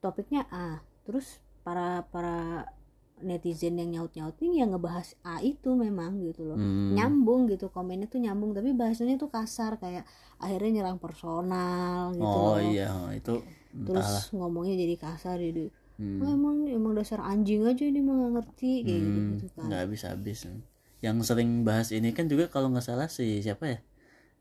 topiknya 0.00 0.48
A 0.50 0.80
terus 1.04 1.38
para 1.60 2.02
para 2.08 2.64
netizen 3.22 3.78
yang 3.78 3.94
nyaut 3.94 4.12
nyaut 4.18 4.34
ini 4.42 4.58
yang 4.60 4.74
ngebahas 4.74 5.14
A 5.22 5.38
itu 5.40 5.70
memang 5.78 6.18
gitu 6.20 6.42
loh. 6.50 6.58
Hmm. 6.58 6.98
nyambung 6.98 7.46
gitu 7.46 7.70
komennya 7.70 8.10
tuh 8.10 8.18
nyambung 8.18 8.50
tapi 8.52 8.74
bahasanya 8.74 9.14
tuh 9.16 9.30
kasar 9.30 9.78
kayak 9.78 10.02
akhirnya 10.42 10.82
nyerang 10.82 10.98
personal 10.98 12.10
gitu 12.12 12.26
oh 12.26 12.58
loh. 12.58 12.74
iya 12.74 12.90
oh, 12.90 13.08
itu 13.14 13.38
terus 13.86 14.02
entahlah. 14.02 14.24
ngomongnya 14.34 14.74
jadi 14.80 14.94
kasar 14.98 15.38
jadi 15.38 15.68
Hmm. 15.94 16.18
"Oh, 16.18 16.26
emang 16.26 16.66
emang 16.66 16.98
dasar 16.98 17.22
anjing 17.22 17.62
aja 17.62 17.86
ini 17.86 18.02
mah 18.02 18.18
nggak 18.18 18.32
ngerti 18.34 18.82
kayak 18.82 18.98
gitu 18.98 19.14
Hmm, 19.14 19.30
gitu 19.38 19.46
kan. 19.54 19.64
nggak 19.70 19.80
habis 19.86 20.02
habis 20.02 20.38
yang 20.98 21.16
sering 21.22 21.62
bahas 21.62 21.94
ini 21.94 22.10
kan 22.10 22.26
juga 22.26 22.50
kalau 22.50 22.66
nggak 22.74 22.82
salah 22.82 23.06
si 23.06 23.38
siapa 23.38 23.64
ya 23.70 23.78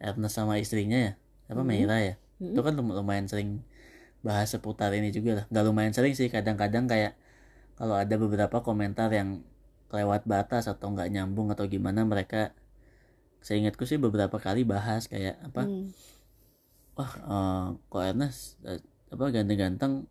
Ernest 0.04 0.36
sama 0.36 0.60
istrinya 0.60 1.00
ya 1.00 1.12
apa 1.48 1.62
Hmm. 1.64 1.70
Meira 1.72 1.98
ya 2.04 2.14
Hmm. 2.38 2.52
itu 2.52 2.60
kan 2.60 2.74
lum- 2.76 2.92
lumayan 2.92 3.26
sering 3.32 3.64
bahas 4.20 4.52
seputar 4.52 4.92
ini 4.92 5.10
juga 5.12 5.32
lah 5.42 5.46
nggak 5.48 5.64
lumayan 5.64 5.94
sering 5.96 6.14
sih 6.16 6.28
kadang-kadang 6.28 6.88
kayak 6.88 7.16
kalau 7.80 7.96
ada 7.96 8.16
beberapa 8.20 8.60
komentar 8.62 9.10
yang 9.12 9.42
kelewat 9.88 10.24
batas 10.26 10.68
atau 10.68 10.92
nggak 10.92 11.10
nyambung 11.12 11.50
atau 11.52 11.66
gimana 11.66 12.04
mereka 12.04 12.52
seingatku 13.44 13.84
sih 13.84 14.00
beberapa 14.00 14.40
kali 14.40 14.64
bahas 14.64 15.08
kayak 15.08 15.40
apa 15.44 15.68
Hmm. 15.68 15.92
wah 16.96 17.12
eh, 17.16 17.66
kok 17.90 18.04
Ernest 18.04 18.62
eh, 18.64 18.80
apa 19.12 19.24
ganteng-ganteng 19.30 20.08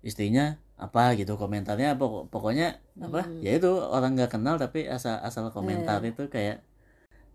istrinya 0.00 0.56
apa 0.80 1.12
gitu 1.12 1.36
komentarnya 1.36 1.92
apa 1.94 2.04
pokoknya 2.26 2.80
apa 2.98 3.28
Hmm. 3.28 3.44
ya 3.44 3.60
itu 3.60 3.68
orang 3.68 4.16
nggak 4.16 4.32
kenal 4.32 4.56
tapi 4.56 4.88
asal 4.88 5.20
asal 5.20 5.52
komentar 5.52 6.00
itu 6.02 6.24
kayak 6.26 6.64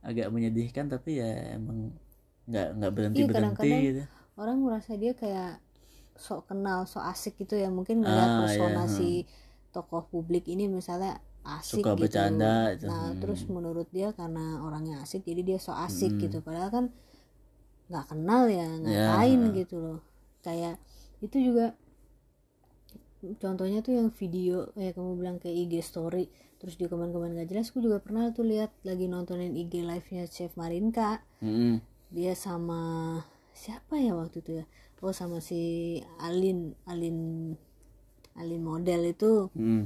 agak 0.10 0.28
menyedihkan 0.36 0.86
tapi 0.94 1.10
ya 1.22 1.28
emang 1.58 1.78
nggak 2.50 2.68
nggak 2.78 2.94
berhenti 2.96 3.22
Iya, 3.22 3.26
berhenti 3.30 3.70
kadang-kadang 3.70 3.82
gitu 3.88 4.04
orang 4.42 4.58
merasa 4.66 4.92
dia 5.02 5.14
kayak 5.16 5.52
sok 6.26 6.42
kenal 6.52 6.80
sok 6.92 7.04
asik 7.14 7.34
gitu 7.42 7.56
ya 7.64 7.70
mungkin 7.78 7.98
ngeliat 8.04 8.32
Ah, 8.32 8.40
persona 8.40 8.82
iya, 8.84 8.96
si 8.98 9.10
tokoh 9.76 10.04
publik 10.12 10.46
ini 10.54 10.66
misalnya 10.80 11.14
asik 11.46 11.88
suka 11.88 11.92
gitu 12.02 12.02
bercanda 12.02 12.46
itu. 12.76 12.88
nah 12.88 13.02
Hmm. 13.12 13.20
terus 13.22 13.42
menurut 13.56 13.88
dia 13.96 14.10
karena 14.20 14.62
orangnya 14.66 14.96
asik 15.06 15.22
jadi 15.30 15.42
dia 15.50 15.58
sok 15.66 15.78
asik 15.88 16.14
Hmm. 16.14 16.22
gitu 16.24 16.38
padahal 16.48 16.70
kan 16.76 16.86
nggak 17.90 18.06
kenal 18.12 18.44
ya 18.50 18.66
Ya, 18.84 19.06
ngapain 19.06 19.42
ha. 19.42 19.50
gitu 19.60 19.76
loh 19.84 20.00
kayak 20.46 20.76
itu 21.26 21.38
juga 21.48 21.74
contohnya 23.44 23.80
tuh 23.86 23.94
yang 24.00 24.10
video 24.14 24.70
kayak 24.78 24.94
kamu 24.98 25.12
bilang 25.20 25.38
kayak 25.42 25.56
IG 25.66 25.74
story 25.90 26.24
terus 26.66 26.76
di 26.76 26.90
komen-komen 26.90 27.38
gak 27.38 27.46
jelas 27.48 27.70
aku 27.70 27.78
juga 27.80 28.02
pernah 28.02 28.34
tuh 28.34 28.42
lihat 28.42 28.74
lagi 28.82 29.06
nontonin 29.06 29.54
IG 29.54 29.86
live 29.86 30.08
nya 30.10 30.26
Chef 30.26 30.50
Marinka 30.58 31.22
Mm-mm. 31.38 31.78
dia 32.10 32.34
sama 32.34 33.22
siapa 33.54 33.96
ya 33.96 34.18
waktu 34.18 34.42
itu 34.42 34.52
ya 34.60 34.66
oh 35.00 35.14
sama 35.14 35.38
si 35.38 35.62
Alin 36.18 36.74
Alin 36.84 37.54
Alin 38.34 38.62
model 38.62 39.06
itu 39.06 39.54
Mm. 39.54 39.86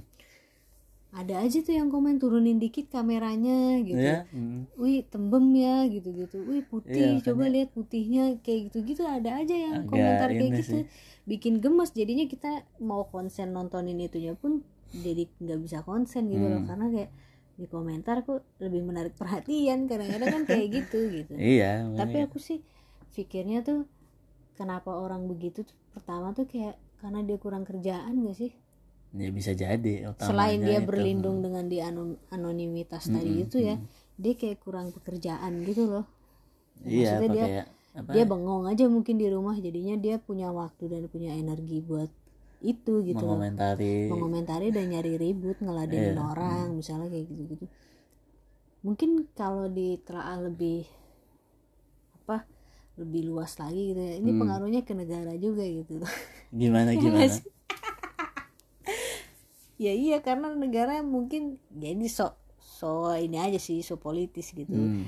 ada 1.12 1.42
aja 1.42 1.60
tuh 1.60 1.74
yang 1.74 1.90
komen 1.90 2.16
turunin 2.16 2.56
dikit 2.56 2.88
kameranya 2.88 3.84
gitu 3.84 4.00
ya 4.00 4.24
mm. 4.32 4.80
wih 4.80 5.04
tembem 5.04 5.52
ya 5.52 5.84
gitu 5.86 6.16
gitu 6.16 6.38
wih 6.48 6.64
putih 6.64 7.20
Iya, 7.20 7.26
coba 7.28 7.52
lihat 7.52 7.76
putihnya 7.76 8.40
kayak 8.40 8.72
gitu 8.72 8.88
gitu 8.88 9.04
ada 9.04 9.36
aja 9.36 9.52
yang 9.52 9.84
Agak 9.84 9.92
komentar 9.92 10.30
kayak 10.32 10.52
gitu 10.56 10.62
sih. 10.64 10.84
bikin 11.26 11.60
gemes 11.60 11.92
jadinya 11.92 12.24
kita 12.24 12.64
mau 12.80 13.04
konsen 13.04 13.52
nontonin 13.52 14.00
itunya 14.00 14.40
pun 14.40 14.64
jadi 14.92 15.24
nggak 15.40 15.60
bisa 15.62 15.78
konsen 15.86 16.28
gitu 16.28 16.46
loh. 16.46 16.62
Hmm. 16.62 16.68
karena 16.70 16.86
kayak 16.90 17.12
di 17.60 17.66
komentar 17.68 18.24
kok 18.24 18.42
lebih 18.64 18.82
menarik 18.88 19.14
perhatian. 19.20 19.86
Kadang-kadang 19.86 20.30
kan 20.32 20.44
kayak 20.48 20.68
gitu 20.72 21.00
gitu. 21.22 21.34
Iya 21.36 21.92
tapi 21.96 22.18
aku 22.24 22.38
sih 22.40 22.60
pikirnya 23.14 23.62
tuh 23.62 23.84
kenapa 24.56 24.92
orang 24.96 25.28
begitu 25.28 25.68
tuh 25.68 25.76
pertama 25.92 26.32
tuh 26.32 26.48
kayak 26.48 26.76
karena 27.00 27.20
dia 27.24 27.38
kurang 27.40 27.64
kerjaan 27.64 28.24
gak 28.24 28.38
sih? 28.38 28.52
Ya 29.10 29.30
bisa 29.34 29.52
jadi 29.52 30.14
selain 30.22 30.62
dia 30.62 30.80
itu. 30.80 30.88
berlindung 30.88 31.42
dengan 31.42 31.66
di 31.66 31.82
anon- 31.82 32.20
anonimitas 32.30 33.10
tadi 33.10 33.42
Mm-mm, 33.42 33.46
itu 33.50 33.58
ya 33.60 33.76
dia 34.20 34.34
kayak 34.38 34.60
kurang 34.62 34.92
pekerjaan 34.94 35.64
gitu 35.66 35.90
loh. 35.90 36.06
Iya 36.86 37.18
maksudnya 37.20 37.30
dia 37.34 37.46
kayak 37.48 37.66
apa? 38.00 38.12
dia 38.14 38.24
bengong 38.30 38.66
aja 38.70 38.86
mungkin 38.88 39.16
di 39.18 39.28
rumah 39.28 39.56
jadinya 39.58 39.96
dia 39.98 40.16
punya 40.22 40.54
waktu 40.54 40.84
dan 40.88 41.02
punya 41.10 41.34
energi 41.34 41.82
buat 41.82 42.08
itu 42.60 42.94
gitu 43.08 43.24
mengomentari. 43.24 44.12
Mengomentari 44.12 44.68
dan 44.76 44.92
nyari 44.92 45.16
ribut 45.16 45.56
ngeladenin 45.64 46.18
Iya, 46.18 46.20
orang 46.20 46.76
misalnya 46.76 47.08
kayak 47.14 47.26
gitu-gitu. 47.32 47.66
Mungkin 48.84 49.28
kalau 49.36 49.68
ditelaah 49.68 50.40
lebih 50.48 50.88
apa 52.24 52.48
lebih 53.00 53.32
luas 53.32 53.56
lagi 53.58 53.96
gitu 53.96 54.02
ya 54.02 54.14
ini 54.20 54.32
Hmm. 54.32 54.40
pengaruhnya 54.44 54.82
ke 54.84 54.94
negara 54.96 55.34
juga 55.40 55.64
gitu. 55.64 56.04
Gimana 56.52 56.92
Iya 56.98 57.02
gimana? 57.02 57.36
ya 59.80 59.94
iya 59.96 60.18
karena 60.20 60.52
negara 60.52 61.00
mungkin 61.00 61.56
jadi 61.72 62.04
so 62.12 62.36
so 62.60 63.16
ini 63.16 63.40
aja 63.40 63.60
sih 63.60 63.80
so 63.80 63.96
politis 63.96 64.52
gitu. 64.52 64.76
Hmm. 64.76 65.08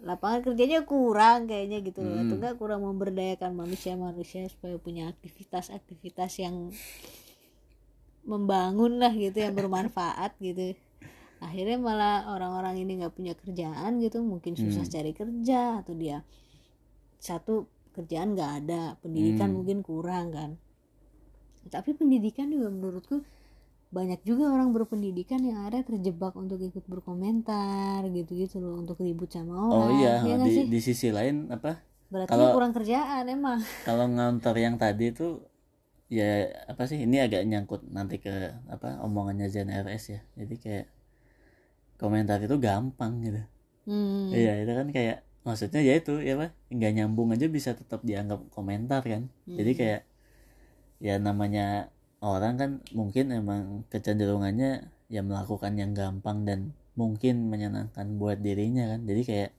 Lapangan 0.00 0.40
kerjanya 0.40 0.80
kurang 0.88 1.44
kayaknya 1.44 1.84
gitu 1.84 2.00
loh 2.00 2.16
Hmm. 2.16 2.24
atau 2.26 2.36
enggak 2.40 2.54
kurang 2.56 2.80
memberdayakan 2.82 3.52
manusia 3.52 3.94
manusia 3.94 4.48
supaya 4.48 4.80
punya 4.80 5.12
aktivitas-aktivitas 5.12 6.40
yang 6.40 6.72
membangun 8.24 9.00
lah 9.00 9.12
gitu 9.12 9.40
yang 9.40 9.52
bermanfaat 9.56 10.36
gitu 10.44 10.76
akhirnya 11.40 11.80
malah 11.80 12.28
orang-orang 12.28 12.80
ini 12.80 13.00
nggak 13.00 13.16
punya 13.16 13.32
kerjaan 13.32 14.00
gitu 14.00 14.20
mungkin 14.20 14.56
susah 14.56 14.84
Hmm. 14.84 14.92
cari 14.92 15.12
kerja 15.12 15.80
atau 15.80 15.92
dia 15.96 16.20
satu 17.16 17.64
kerjaan 17.92 18.36
nggak 18.36 18.52
ada 18.64 18.96
pendidikan 19.00 19.52
Hmm. 19.52 19.60
mungkin 19.60 19.78
kurang 19.80 20.32
kan 20.32 20.50
tapi 21.68 21.92
pendidikan 21.92 22.48
juga 22.48 22.72
menurutku 22.72 23.20
banyak 23.90 24.22
juga 24.22 24.54
orang 24.54 24.70
berpendidikan 24.70 25.42
yang 25.42 25.66
ada 25.66 25.82
terjebak 25.82 26.38
untuk 26.38 26.62
ikut 26.62 26.86
berkomentar 26.86 28.06
gitu-gitu 28.06 28.62
loh 28.62 28.78
untuk 28.78 29.02
ribut 29.02 29.26
sama 29.34 29.66
orang 29.66 29.70
oh 29.74 29.88
iya 29.98 30.14
ya 30.22 30.36
di, 30.38 30.50
sih? 30.54 30.64
di 30.70 30.78
sisi 30.78 31.08
lain 31.10 31.50
apa 31.50 31.82
berarti 32.10 32.30
kalau- 32.30 32.54
kurang 32.54 32.70
kerjaan 32.70 33.24
emang 33.26 33.58
kalau 33.88 34.06
ngantor 34.06 34.54
yang 34.62 34.78
tadi 34.78 35.10
itu 35.10 35.42
ya 36.10 36.46
apa 36.70 36.86
sih 36.90 37.02
ini 37.06 37.18
agak 37.18 37.42
nyangkut 37.46 37.82
nanti 37.90 38.18
ke 38.22 38.30
apa 38.70 38.98
omongannya 39.02 39.46
Zen 39.50 39.70
RS 39.70 40.04
ya 40.14 40.20
jadi 40.38 40.54
kayak 40.58 40.86
komentar 42.00 42.38
itu 42.40 42.56
gampang 42.58 43.12
gitu 43.22 43.42
hmm. 43.86 44.32
iya 44.32 44.52
itu 44.62 44.72
kan 44.72 44.88
kayak 44.90 45.16
maksudnya 45.42 45.80
ya 45.80 45.94
itu 45.96 46.20
ya 46.20 46.36
apa 46.36 46.52
nggak 46.68 46.92
nyambung 46.96 47.28
aja 47.34 47.46
bisa 47.48 47.72
tetap 47.74 48.00
dianggap 48.04 48.40
komentar 48.52 49.02
kan 49.02 49.28
jadi 49.46 49.70
Hmm. 49.72 49.78
kayak 49.80 50.00
ya 51.00 51.14
namanya 51.16 51.88
orang 52.24 52.54
kan 52.60 52.70
mungkin 52.92 53.24
emang 53.32 53.84
kecenderungannya 53.92 54.88
ya 55.14 55.20
melakukan 55.24 55.72
yang 55.80 55.92
gampang 55.96 56.44
dan 56.48 56.60
mungkin 57.00 57.48
menyenangkan 57.52 58.06
buat 58.20 58.38
dirinya 58.44 58.84
kan. 58.92 59.00
Jadi 59.08 59.22
kayak 59.24 59.50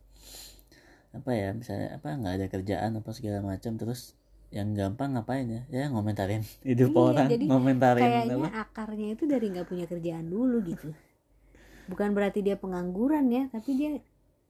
apa 1.12 1.32
ya 1.36 1.48
misalnya 1.52 1.88
apa 2.00 2.08
nggak 2.16 2.34
ada 2.40 2.48
kerjaan 2.48 2.92
apa 3.00 3.10
segala 3.12 3.40
macam 3.44 3.76
terus 3.76 4.16
yang 4.52 4.72
gampang 4.76 5.16
ngapain 5.16 5.48
ya? 5.48 5.62
Ya 5.72 5.84
ngomentarin 5.92 6.44
hidup 6.70 6.92
Iya, 6.92 7.00
orang 7.10 7.28
jadi 7.34 7.46
ngomentarin 7.50 8.04
kayaknya 8.04 8.36
apa? 8.40 8.48
akarnya 8.64 9.08
itu 9.16 9.24
dari 9.28 9.46
nggak 9.52 9.68
punya 9.68 9.86
kerjaan 9.92 10.28
dulu 10.32 10.58
gitu. 10.64 10.90
Bukan 11.92 12.10
berarti 12.16 12.40
dia 12.46 12.56
pengangguran 12.56 13.28
ya 13.28 13.44
tapi 13.52 13.70
dia 13.76 13.92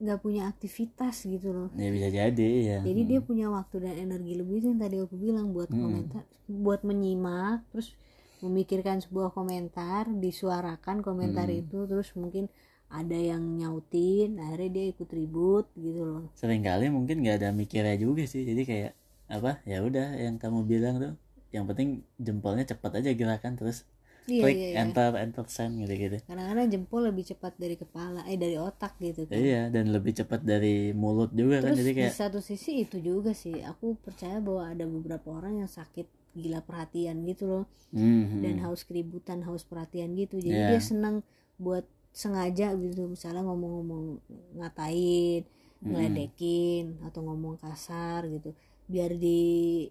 nggak 0.01 0.19
punya 0.25 0.49
aktivitas 0.51 1.15
gitu 1.29 1.47
loh. 1.53 1.69
Ya 1.77 1.89
bisa 1.93 2.09
jadi 2.09 2.49
ya 2.69 2.77
jadi 2.81 3.01
dia 3.05 3.19
punya 3.21 3.47
waktu 3.53 3.75
dan 3.85 3.95
energi 4.09 4.33
lebih 4.41 4.55
itu 4.59 4.67
yang 4.73 4.81
tadi 4.81 4.97
aku 5.05 5.15
bilang 5.15 5.53
buat 5.55 5.69
Hmm. 5.69 5.81
komentar 5.81 6.23
buat 6.49 6.81
menyimak 6.83 7.61
terus 7.71 7.93
memikirkan 8.41 8.97
sebuah 9.05 9.29
komentar 9.37 10.09
disuarakan 10.09 11.05
komentar 11.05 11.47
Hmm. 11.47 11.61
itu 11.61 11.77
terus 11.85 12.09
mungkin 12.17 12.49
ada 12.91 13.15
yang 13.15 13.39
nyautin 13.55 14.35
akhirnya 14.41 14.69
dia 14.75 14.85
ikut 14.91 15.09
ribut 15.13 15.65
gitu 15.77 16.01
loh. 16.03 16.23
Seringkali 16.35 16.89
mungkin 16.91 17.21
nggak 17.23 17.37
ada 17.39 17.49
mikirnya 17.55 17.95
juga 17.95 18.25
sih 18.27 18.43
jadi 18.43 18.61
kayak 18.67 18.91
apa 19.31 19.63
ya 19.63 19.79
udah 19.79 20.17
yang 20.19 20.35
kamu 20.41 20.67
bilang 20.67 20.95
tuh 20.99 21.13
yang 21.55 21.63
penting 21.69 22.03
jempolnya 22.19 22.65
cepat 22.67 22.99
aja 22.99 23.09
gerakan 23.15 23.55
terus 23.55 23.87
iya 24.29 24.43
klik 24.45 24.57
iya, 24.57 24.67
iya. 24.73 24.75
enter 24.85 25.11
enter 25.17 25.45
send 25.49 25.81
gitu 25.81 25.93
gitu. 25.97 26.17
Kadang-kadang 26.29 26.67
jempol 26.69 27.01
lebih 27.09 27.23
cepat 27.25 27.53
dari 27.57 27.75
kepala 27.79 28.21
eh 28.29 28.37
dari 28.37 28.57
otak 28.57 28.97
gitu 29.01 29.25
kan. 29.25 29.37
Iya 29.37 29.69
dan 29.73 29.89
lebih 29.89 30.13
cepat 30.17 30.41
dari 30.45 30.93
mulut 30.93 31.33
juga 31.33 31.61
kan 31.61 31.73
terus 31.73 31.79
jadi 31.81 31.91
di 31.91 31.97
kayak 31.97 32.13
satu 32.13 32.39
sisi 32.41 32.85
itu 32.85 33.01
juga 33.01 33.33
sih 33.33 33.61
aku 33.65 33.97
percaya 33.97 34.37
bahwa 34.37 34.69
ada 34.69 34.85
beberapa 34.85 35.27
orang 35.33 35.65
yang 35.65 35.69
sakit 35.71 36.05
gila 36.37 36.61
perhatian 36.63 37.25
gitu 37.25 37.43
loh. 37.49 37.65
Hmm, 37.91 38.39
dan 38.39 38.55
haus 38.63 38.87
keributan 38.87 39.43
haus 39.43 39.67
perhatian 39.67 40.15
gitu. 40.15 40.39
Jadi 40.39 40.55
Iya. 40.55 40.67
dia 40.77 40.81
senang 40.81 41.27
buat 41.59 41.83
sengaja 42.11 42.75
gitu 42.75 43.07
misalnya 43.07 43.43
ngomong-ngomong 43.47 44.19
ngatain 44.59 45.43
ngeledekin 45.81 47.01
atau 47.03 47.25
ngomong 47.25 47.57
kasar 47.57 48.27
gitu. 48.29 48.53
Biar 48.87 49.11
di 49.17 49.89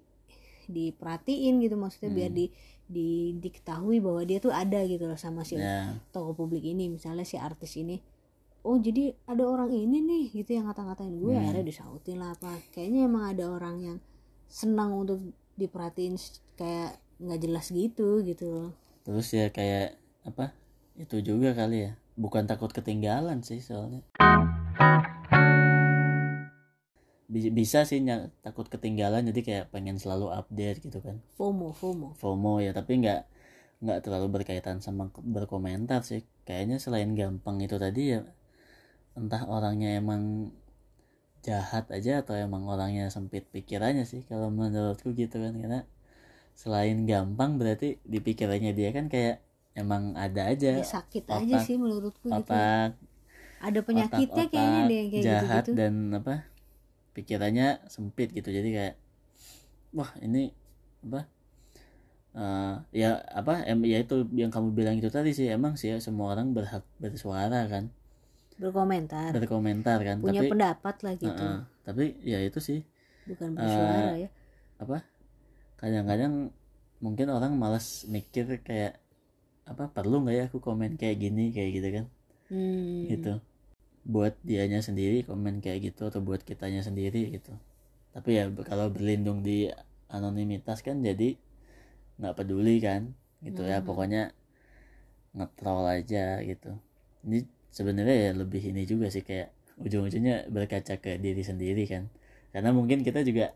diperhatiin 0.70 1.58
gitu 1.66 1.74
maksudnya 1.74 2.10
biar 2.14 2.30
di, 2.30 2.46
di 2.90 3.38
diketahui 3.38 4.02
bahwa 4.02 4.26
dia 4.26 4.42
tuh 4.42 4.50
ada 4.50 4.82
gitu 4.82 5.06
loh 5.06 5.14
sama 5.14 5.46
si 5.46 5.54
ya. 5.54 5.94
tokoh 6.10 6.34
publik 6.34 6.66
ini. 6.66 6.90
Misalnya 6.90 7.22
si 7.22 7.38
artis 7.38 7.78
ini 7.78 8.02
oh 8.60 8.76
jadi 8.76 9.16
ada 9.24 9.46
orang 9.48 9.72
ini 9.72 10.02
nih 10.02 10.24
gitu 10.34 10.58
yang 10.58 10.66
ngata-ngatain. 10.68 11.14
Gue 11.16 11.32
Hmm. 11.32 11.40
akhirnya 11.40 11.64
disautin 11.64 12.18
lah 12.18 12.34
apa. 12.34 12.58
Kayaknya 12.74 13.00
emang 13.06 13.24
ada 13.30 13.44
orang 13.48 13.76
yang 13.80 13.98
senang 14.50 14.92
untuk 14.92 15.22
diperhatiin 15.54 16.18
kayak 16.58 16.98
nggak 17.22 17.40
jelas 17.40 17.70
gitu 17.70 18.20
gitu 18.20 18.44
loh. 18.50 18.70
Terus 19.06 19.30
ya 19.30 19.48
kayak 19.48 19.96
apa 20.26 20.52
itu 20.98 21.22
juga 21.22 21.54
kali 21.54 21.88
ya. 21.88 21.92
Bukan 22.20 22.44
takut 22.44 22.68
ketinggalan 22.68 23.40
sih 23.40 23.62
soalnya 23.64 24.04
bisa 27.30 27.80
sih 27.90 28.02
takut 28.44 28.66
ketinggalan 28.66 29.22
jadi 29.30 29.40
kayak 29.46 29.64
pengen 29.74 29.96
selalu 30.02 30.26
update 30.34 30.78
gitu 30.86 30.98
kan. 31.06 31.16
FOMO 31.38 31.68
FOMO. 31.80 32.08
FOMO 32.20 32.52
ya 32.66 32.70
tapi 32.78 32.92
nggak 33.02 33.20
nggak 33.84 33.98
terlalu 34.04 34.26
berkaitan 34.40 34.78
sama 34.86 35.04
berkomentar 35.36 36.00
sih. 36.10 36.22
Kayaknya 36.46 36.76
selain 36.84 37.10
gampang 37.20 37.56
itu 37.66 37.76
tadi 37.78 38.02
ya 38.18 38.20
entah 39.18 39.42
orangnya 39.46 39.88
emang 40.00 40.22
jahat 41.46 41.88
aja 41.96 42.20
atau 42.20 42.34
emang 42.36 42.62
orangnya 42.68 43.08
sempit 43.14 43.44
pikirannya 43.54 44.04
sih 44.04 44.22
kalau 44.28 44.48
menurutku 44.52 45.08
gitu 45.16 45.36
kan. 45.44 45.54
Karena 45.56 45.80
selain 46.62 46.98
gampang 47.10 47.56
berarti 47.60 47.88
di 48.12 48.18
pikirannya 48.26 48.72
dia 48.78 48.90
kan 48.96 49.06
kayak 49.12 49.36
emang 49.82 50.04
ada 50.18 50.42
aja 50.52 50.70
ya 50.80 50.84
sakit 50.84 51.24
aja 51.38 51.56
otak- 51.56 51.66
sih 51.66 51.76
menurutku 51.80 52.26
gitu 52.38 52.52
otak 52.52 52.90
ada 53.66 53.80
penyakitnya 53.86 54.44
otak-otak 54.44 54.52
kayaknya 54.52 54.80
deh 54.88 54.96
yang 55.00 55.08
kayak 55.12 55.26
jahat 55.26 55.64
gitu-gitu. 55.64 55.72
dan 55.78 55.94
apa 56.18 56.34
pikirannya 57.16 57.84
sempit 57.94 58.28
gitu. 58.36 58.48
Jadi 58.50 58.68
kayak 58.76 58.94
wah 59.96 60.10
ini 60.22 60.50
apa 61.06 61.20
eh, 62.34 62.74
ya 62.94 63.10
apa 63.40 63.66
em 63.66 63.80
ya 63.92 63.98
itu 64.04 64.16
yang 64.40 64.50
kamu 64.54 64.68
bilang 64.78 64.94
itu 65.00 65.10
tadi 65.10 65.30
sih 65.34 65.46
emang 65.50 65.74
sih 65.80 65.88
ya, 65.92 65.96
semua 65.98 66.26
orang 66.34 66.54
berhak 66.56 66.84
bersuara 67.02 67.66
kan. 67.72 67.90
Berkomentar. 68.60 69.30
Berkomentar 69.34 69.98
kan 70.04 70.16
punya 70.22 70.40
tapi 70.44 70.52
pendapat 70.52 70.96
lah 71.04 71.14
gitu. 71.16 71.28
Heeh, 71.28 71.56
tapi 71.86 72.04
ya 72.22 72.38
itu 72.44 72.60
sih 72.62 72.80
bukan 73.28 73.50
bersuara 73.56 74.14
ya. 74.18 74.28
apa 74.80 74.98
kadang-kadang 75.80 76.34
mungkin 77.04 77.26
orang 77.32 77.52
malas 77.56 78.04
mikir 78.08 78.60
kayak 78.64 79.00
apa 79.68 79.88
perlu 79.92 80.24
nggak 80.24 80.36
ya 80.36 80.44
aku 80.50 80.58
komen 80.60 80.98
kayak 81.00 81.16
gini 81.22 81.52
kayak 81.56 81.70
gitu 81.78 81.88
kan? 81.96 82.06
Hmm. 82.50 83.06
gitu 83.06 83.32
buat 84.04 84.34
dianya 84.46 84.80
sendiri 84.84 85.22
komen 85.28 85.60
kayak 85.64 85.92
gitu 85.92 86.08
atau 86.10 86.20
buat 86.24 86.42
kitanya 86.44 86.80
sendiri 86.84 87.30
gitu. 87.36 87.52
Tapi 88.14 88.30
ya 88.38 88.44
kalau 88.66 88.88
berlindung 88.94 89.40
di 89.46 89.70
anonimitas 90.10 90.80
kan 90.86 91.00
jadi 91.04 91.36
nggak 92.20 92.36
peduli 92.38 92.76
kan 92.82 93.02
gitu 93.46 93.62
ya. 93.66 93.80
Mhm. 93.80 93.86
pokoknya 93.86 94.32
ngetrol 95.36 95.82
aja 95.86 96.42
gitu. 96.42 96.70
Ini 97.26 97.38
sebenarnya 97.70 98.16
ya 98.26 98.30
lebih 98.42 98.62
ini 98.70 98.82
juga 98.88 99.06
sih 99.14 99.22
kayak 99.22 99.48
ujung-ujungnya 99.84 100.50
berkaca 100.50 100.94
ke 101.04 101.16
diri 101.24 101.42
sendiri 101.46 101.84
kan. 101.86 102.04
Karena 102.52 102.70
mungkin 102.74 103.00
kita 103.06 103.22
juga 103.22 103.54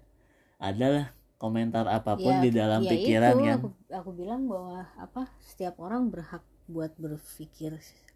adalah 0.62 1.12
komentar 1.42 1.87
apa 1.90 2.14
pun 2.23 2.35
Ya, 2.35 2.45
di 2.45 2.51
dalam 2.55 2.87
ya 2.87 2.92
pikiran 2.92 3.37
itu, 3.37 3.38
kan. 3.49 3.59
aku, 3.59 3.69
aku 3.99 4.11
bilang 4.21 4.42
bahwa 4.53 4.87
apa 5.05 5.23
setiap 5.51 5.75
orang 5.87 6.03
berhak 6.12 6.42
buat 6.71 6.92
berpikir 7.05 7.73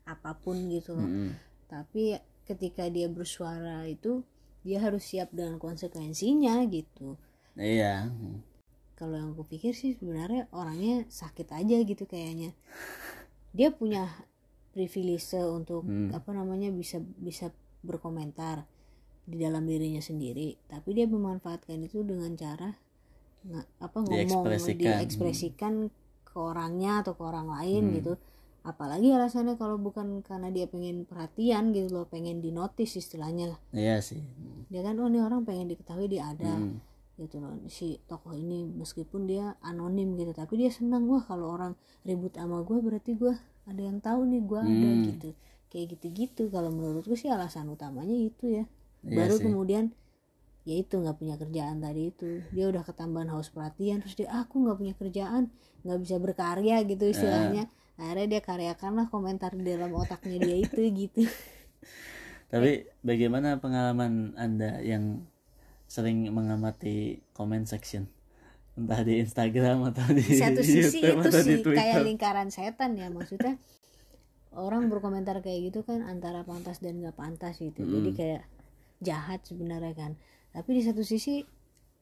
apa 0.06 0.30
pun 0.42 0.56
gitu 0.70 0.90
loh. 0.98 1.10
Mm-mm. 1.10 1.30
Tapi 1.68 2.16
ketika 2.44 2.88
dia 2.88 3.06
bersuara 3.06 3.84
itu 3.84 4.24
dia 4.64 4.80
harus 4.80 5.04
siap 5.04 5.28
dengan 5.30 5.60
konsekuensinya 5.60 6.64
gitu 6.66 7.14
iya 7.54 8.08
kalau 8.98 9.14
yang 9.14 9.30
aku 9.30 9.46
pikir 9.46 9.76
sih 9.76 9.94
sebenarnya 9.94 10.50
orangnya 10.50 11.06
sakit 11.06 11.48
aja 11.54 11.76
gitu 11.84 12.04
kayaknya 12.04 12.50
dia 13.54 13.70
punya 13.70 14.08
privilege 14.74 15.28
untuk 15.38 15.84
Hmm. 15.86 16.10
apa 16.12 16.30
namanya 16.34 16.68
bisa 16.70 16.98
bisa 17.00 17.50
berkomentar 17.84 18.66
di 19.28 19.36
dalam 19.38 19.64
dirinya 19.68 20.00
sendiri 20.00 20.56
tapi 20.66 20.96
dia 20.96 21.06
memanfaatkan 21.06 21.78
itu 21.84 22.00
dengan 22.02 22.32
cara 22.34 22.74
nggak 23.46 23.66
apa 23.78 23.98
ngomong 24.02 24.18
Diekspresikan. 24.18 24.98
diekspresikan 24.98 25.72
ke 26.26 26.36
orangnya 26.36 27.00
atau 27.06 27.14
ke 27.14 27.22
orang 27.22 27.48
lain 27.48 27.82
Hmm. 27.88 27.94
gitu 27.94 28.12
apalagi 28.66 29.14
alasannya 29.14 29.54
kalau 29.56 29.78
bukan 29.80 30.20
karena 30.20 30.50
dia 30.50 30.66
pengen 30.68 31.06
perhatian 31.06 31.70
gitu 31.72 31.94
loh 31.94 32.06
pengen 32.06 32.42
dinotis 32.42 32.98
istilahnya 32.98 33.54
lah. 33.56 33.60
Iya 33.72 34.02
sih. 34.02 34.20
Dia 34.68 34.84
kan 34.84 34.98
oh 35.00 35.08
ini 35.08 35.22
orang 35.22 35.46
pengen 35.48 35.70
diketahui 35.70 36.08
dia 36.10 36.28
ada. 36.32 36.58
Mm. 36.58 36.80
gitu 37.18 37.42
loh. 37.42 37.50
Si 37.66 37.98
tokoh 38.06 38.30
ini 38.30 38.62
meskipun 38.62 39.26
dia 39.26 39.58
anonim 39.58 40.14
gitu 40.14 40.30
tapi 40.30 40.54
dia 40.54 40.70
senang 40.70 41.10
wah 41.10 41.18
kalau 41.26 41.50
orang 41.50 41.74
ribut 42.06 42.30
sama 42.38 42.62
gue 42.62 42.78
berarti 42.78 43.18
gue 43.18 43.34
ada 43.66 43.82
yang 43.82 43.98
tahu 43.98 44.22
nih 44.30 44.38
gue 44.46 44.60
ada 44.62 44.70
Hmm. 44.94 45.02
gitu. 45.10 45.28
Kayak 45.66 45.98
gitu-gitu. 45.98 46.46
Kalau 46.46 46.70
menurutku 46.70 47.18
sih 47.18 47.26
alasan 47.26 47.66
utamanya 47.74 48.14
itu 48.14 48.62
ya. 48.62 48.64
Iya 49.02 49.18
baru 49.18 49.34
sih. 49.34 49.44
kemudian 49.50 49.84
ya 50.62 50.78
itu 50.78 50.94
nggak 50.94 51.16
punya 51.18 51.34
kerjaan 51.34 51.82
tadi 51.82 52.14
itu. 52.14 52.38
Dia 52.54 52.70
udah 52.70 52.86
ketambahan 52.86 53.34
haus 53.34 53.50
perhatian 53.50 53.98
terus 53.98 54.14
dia 54.14 54.30
aku 54.30 54.62
nggak 54.62 54.78
punya 54.78 54.94
kerjaan 54.94 55.50
nggak 55.82 55.98
bisa 55.98 56.22
berkarya 56.22 56.86
gitu 56.86 57.02
istilahnya 57.08 57.66
akhirnya 57.98 58.38
dia 58.38 58.42
karyakanlah 58.42 59.10
komentar 59.10 59.50
di 59.58 59.66
dalam 59.66 59.90
otaknya 59.90 60.38
dia 60.38 60.56
itu 60.62 60.78
gitu. 60.94 61.26
Tapi 62.52 62.88
bagaimana 63.04 63.60
pengalaman 63.60 64.38
Anda 64.38 64.80
yang 64.80 65.26
sering 65.90 66.30
mengamati 66.30 67.20
comment 67.34 67.66
section? 67.66 68.08
Entah 68.78 69.02
di 69.02 69.18
Instagram 69.20 69.90
atau 69.90 70.06
di, 70.14 70.22
di 70.22 70.38
satu 70.38 70.62
sisi 70.62 71.02
YouTube 71.02 71.26
itu 71.26 71.38
sih 71.42 71.58
kayak 71.66 72.06
lingkaran 72.06 72.48
setan 72.48 72.94
ya 72.94 73.10
maksudnya. 73.10 73.58
Orang 74.54 74.88
berkomentar 74.88 75.44
kayak 75.44 75.74
gitu 75.74 75.84
kan 75.84 76.00
antara 76.06 76.46
pantas 76.46 76.80
dan 76.80 77.02
nggak 77.02 77.18
pantas 77.18 77.60
gitu. 77.60 77.84
Jadi 77.84 78.10
kayak 78.16 78.42
jahat 79.02 79.44
sebenarnya 79.44 79.92
kan. 79.92 80.12
Tapi 80.54 80.80
di 80.80 80.82
satu 80.86 81.04
sisi 81.04 81.44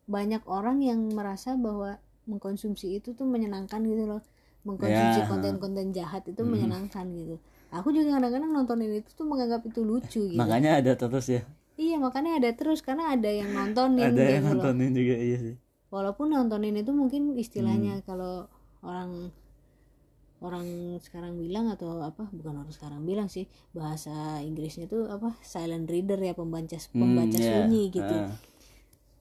banyak 0.06 0.46
orang 0.46 0.78
yang 0.84 1.00
merasa 1.10 1.58
bahwa 1.58 1.98
mengkonsumsi 2.30 3.02
itu 3.02 3.18
tuh 3.18 3.26
menyenangkan 3.26 3.82
gitu 3.82 4.06
loh 4.06 4.22
mengkonsumsi 4.66 5.20
Ya. 5.22 5.26
konten-konten 5.26 5.86
jahat 5.90 6.26
itu 6.26 6.42
menyenangkan 6.42 7.06
gitu 7.08 7.38
aku 7.70 7.88
juga 7.90 8.18
kadang-kadang 8.18 8.50
nontonin 8.50 8.90
itu 8.92 9.10
tuh 9.12 9.24
menganggap 9.24 9.62
itu 9.62 9.80
lucu 9.80 10.22
gitu 10.26 10.36
Makanya 10.36 10.82
ada 10.82 10.92
terus 10.92 11.26
ya. 11.28 11.42
iya 11.76 11.96
makanya 11.96 12.36
ada 12.36 12.50
terus 12.52 12.80
karena 12.80 13.10
ada 13.10 13.30
yang 13.30 13.46
nontonin 13.48 14.02
ada 14.02 14.18
yang 14.18 14.42
gitu 14.42 14.50
loh 14.50 14.64
nontonin 14.66 14.90
juga 14.92 15.14
iya 15.16 15.36
sih. 15.38 15.54
walaupun 15.88 16.26
nontonin 16.28 16.74
itu 16.74 16.90
mungkin 16.90 17.30
Hmm. 17.30 17.38
istilahnya 17.38 18.02
kalau 18.02 18.50
orang 18.82 19.30
orang 20.36 20.66
sekarang 21.00 21.32
bilang 21.34 21.70
atau 21.70 21.96
apa 22.02 22.28
bukan 22.28 22.60
orang 22.60 22.68
sekarang 22.70 23.00
bilang 23.02 23.26
sih 23.26 23.44
bahasa 23.72 24.12
Inggrisnya 24.40 24.84
tuh 24.84 25.08
apa 25.08 25.32
silent 25.40 25.88
reader 25.88 26.20
ya 26.20 26.34
pembaca 26.34 26.76
Hmm, 26.76 26.92
pembaca 26.92 27.38
iya. 27.38 27.64
sunyi 27.64 27.88
gitu 27.88 28.16
Ah. 28.20 28.36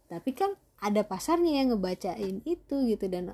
tapi 0.07 0.35
kan 0.35 0.51
ada 0.77 1.01
pasarnya 1.01 1.63
yang 1.63 1.71
ngebacain 1.71 2.43
itu 2.43 2.75
gitu 2.85 3.05
dan 3.07 3.31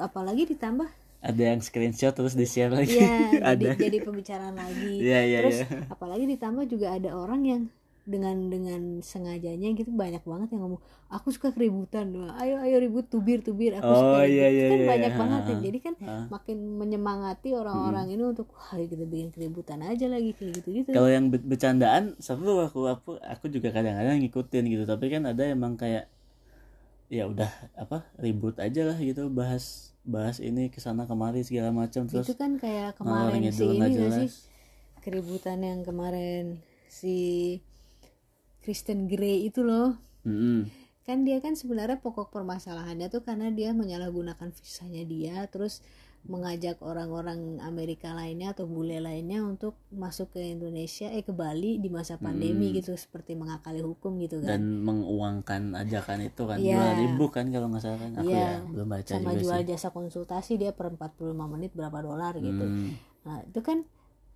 apalagi 0.00 0.48
ditambah 0.48 0.88
Ada 1.18 1.42
yang 1.54 1.60
screenshot 1.66 2.14
terus 2.14 2.34
di 2.38 2.46
share 2.46 2.70
lagi. 2.70 2.94
ya 2.94 3.10
jadi, 3.42 3.42
ada. 3.42 3.70
jadi 3.74 3.98
pembicaraan 4.06 4.54
lagi 4.54 4.94
Iya 5.06 5.18
iya 5.26 5.38
terus 5.42 5.58
iya. 5.66 5.66
apalagi 5.94 6.24
ditambah 6.30 6.64
juga 6.70 6.86
ada 6.94 7.10
orang 7.14 7.42
yang 7.44 7.62
dengan 8.08 8.48
dengan 8.48 9.04
sengajanya 9.04 9.68
gitu 9.76 9.92
banyak 9.92 10.24
banget 10.24 10.48
yang 10.56 10.64
ngomong 10.64 10.80
aku 11.12 11.28
suka 11.28 11.52
keributan 11.52 12.08
ayo 12.40 12.56
ayo 12.64 12.80
ribut 12.80 13.04
tubir 13.12 13.44
tubir 13.44 13.76
aku 13.76 13.84
Oh, 13.84 14.00
suka 14.16 14.24
iya, 14.24 14.48
ribut." 14.48 14.56
iya, 14.56 14.64
kan 14.72 14.78
iya, 14.80 14.88
banyak 14.88 15.12
iya. 15.12 15.20
banget 15.20 15.42
ya 15.44 15.56
jadi 15.68 15.78
kan 15.84 15.94
ah. 16.08 16.24
makin 16.32 16.56
menyemangati 16.80 17.48
orang-orang 17.52 18.06
ini 18.16 18.22
untuk 18.24 18.48
wah 18.48 18.72
kita 18.80 19.04
bikin 19.04 19.28
keributan 19.28 19.84
aja 19.84 20.06
lagi 20.08 20.32
kayak 20.32 20.50
gitu 20.64 20.68
gitu 20.72 20.88
Kalau 20.96 21.10
yang 21.12 21.28
be- 21.28 21.44
bercandaan 21.44 22.16
seru 22.16 22.64
aku 22.64 22.88
aku 22.88 23.10
aku 23.20 23.44
juga 23.52 23.68
kadang-kadang 23.76 24.24
ngikutin 24.24 24.64
gitu 24.72 24.84
tapi 24.88 25.12
kan 25.12 25.28
ada 25.28 25.44
emang 25.44 25.76
kayak 25.76 26.08
ya 27.08 27.24
udah 27.24 27.48
apa 27.76 28.04
ribut 28.20 28.56
aja 28.60 28.84
lah 28.84 28.96
gitu 29.00 29.32
bahas 29.32 29.92
bahas 30.08 30.40
ini 30.40 30.72
ke 30.72 30.80
sana 30.80 31.04
kemari 31.04 31.44
segala 31.44 31.68
macam 31.68 32.08
terus 32.08 32.24
itu 32.24 32.32
kan 32.32 32.56
kayak 32.56 32.96
kemarin 32.96 33.44
nggak 33.44 33.60
ini 33.60 33.94
gak 34.00 34.12
sih? 34.24 34.30
keributan 35.04 35.60
yang 35.60 35.84
kemarin 35.84 36.64
si 36.88 37.16
Kristen 38.64 39.08
Grey 39.08 39.48
itu 39.48 39.60
loh. 39.60 39.96
Mm-mm. 40.24 40.68
kan 41.08 41.24
dia 41.24 41.40
kan 41.40 41.56
sebenarnya 41.56 42.04
pokok 42.04 42.28
permasalahannya 42.28 43.08
tuh 43.08 43.24
karena 43.24 43.48
dia 43.48 43.72
menyalahgunakan 43.72 44.52
visanya 44.52 45.08
dia 45.08 45.48
terus 45.48 45.80
mengajak 46.28 46.76
orang-orang 46.84 47.56
Amerika 47.58 48.12
lainnya 48.12 48.52
atau 48.52 48.68
bule 48.68 49.00
lainnya 49.00 49.40
untuk 49.40 49.80
masuk 49.88 50.36
ke 50.36 50.44
Indonesia 50.44 51.08
eh 51.08 51.24
ke 51.24 51.32
Bali 51.32 51.80
di 51.80 51.88
masa 51.88 52.20
pandemi 52.20 52.70
gitu 52.70 52.92
seperti 52.94 53.32
mengakali 53.32 53.80
hukum 53.80 54.20
gitu 54.20 54.44
kan 54.44 54.60
dan 54.60 54.84
menguangkan 54.84 55.72
ajakan 55.74 56.28
itu 56.28 56.42
kan 56.44 56.60
Iya. 56.60 56.76
dua 56.76 56.90
ribu 57.00 57.24
kan 57.32 57.48
kalau 57.48 57.72
nggak 57.72 57.80
salah 57.80 57.98
kan 57.98 58.12
aku 58.20 58.28
Iya. 58.28 58.44
ya 58.44 58.52
belum 58.68 58.88
baca 58.88 59.08
sama 59.10 59.30
juga 59.32 59.40
jual 59.40 59.58
sih 59.58 59.66
jasa 59.66 59.88
konsultasi 59.88 60.52
dia 60.60 60.70
per 60.70 60.92
45 60.92 61.32
menit 61.48 61.72
berapa 61.72 61.98
dolar 61.98 62.36
gitu 62.36 62.64
Hmm. 62.68 62.92
Nah, 63.24 63.44
itu 63.44 63.60
kan 63.60 63.84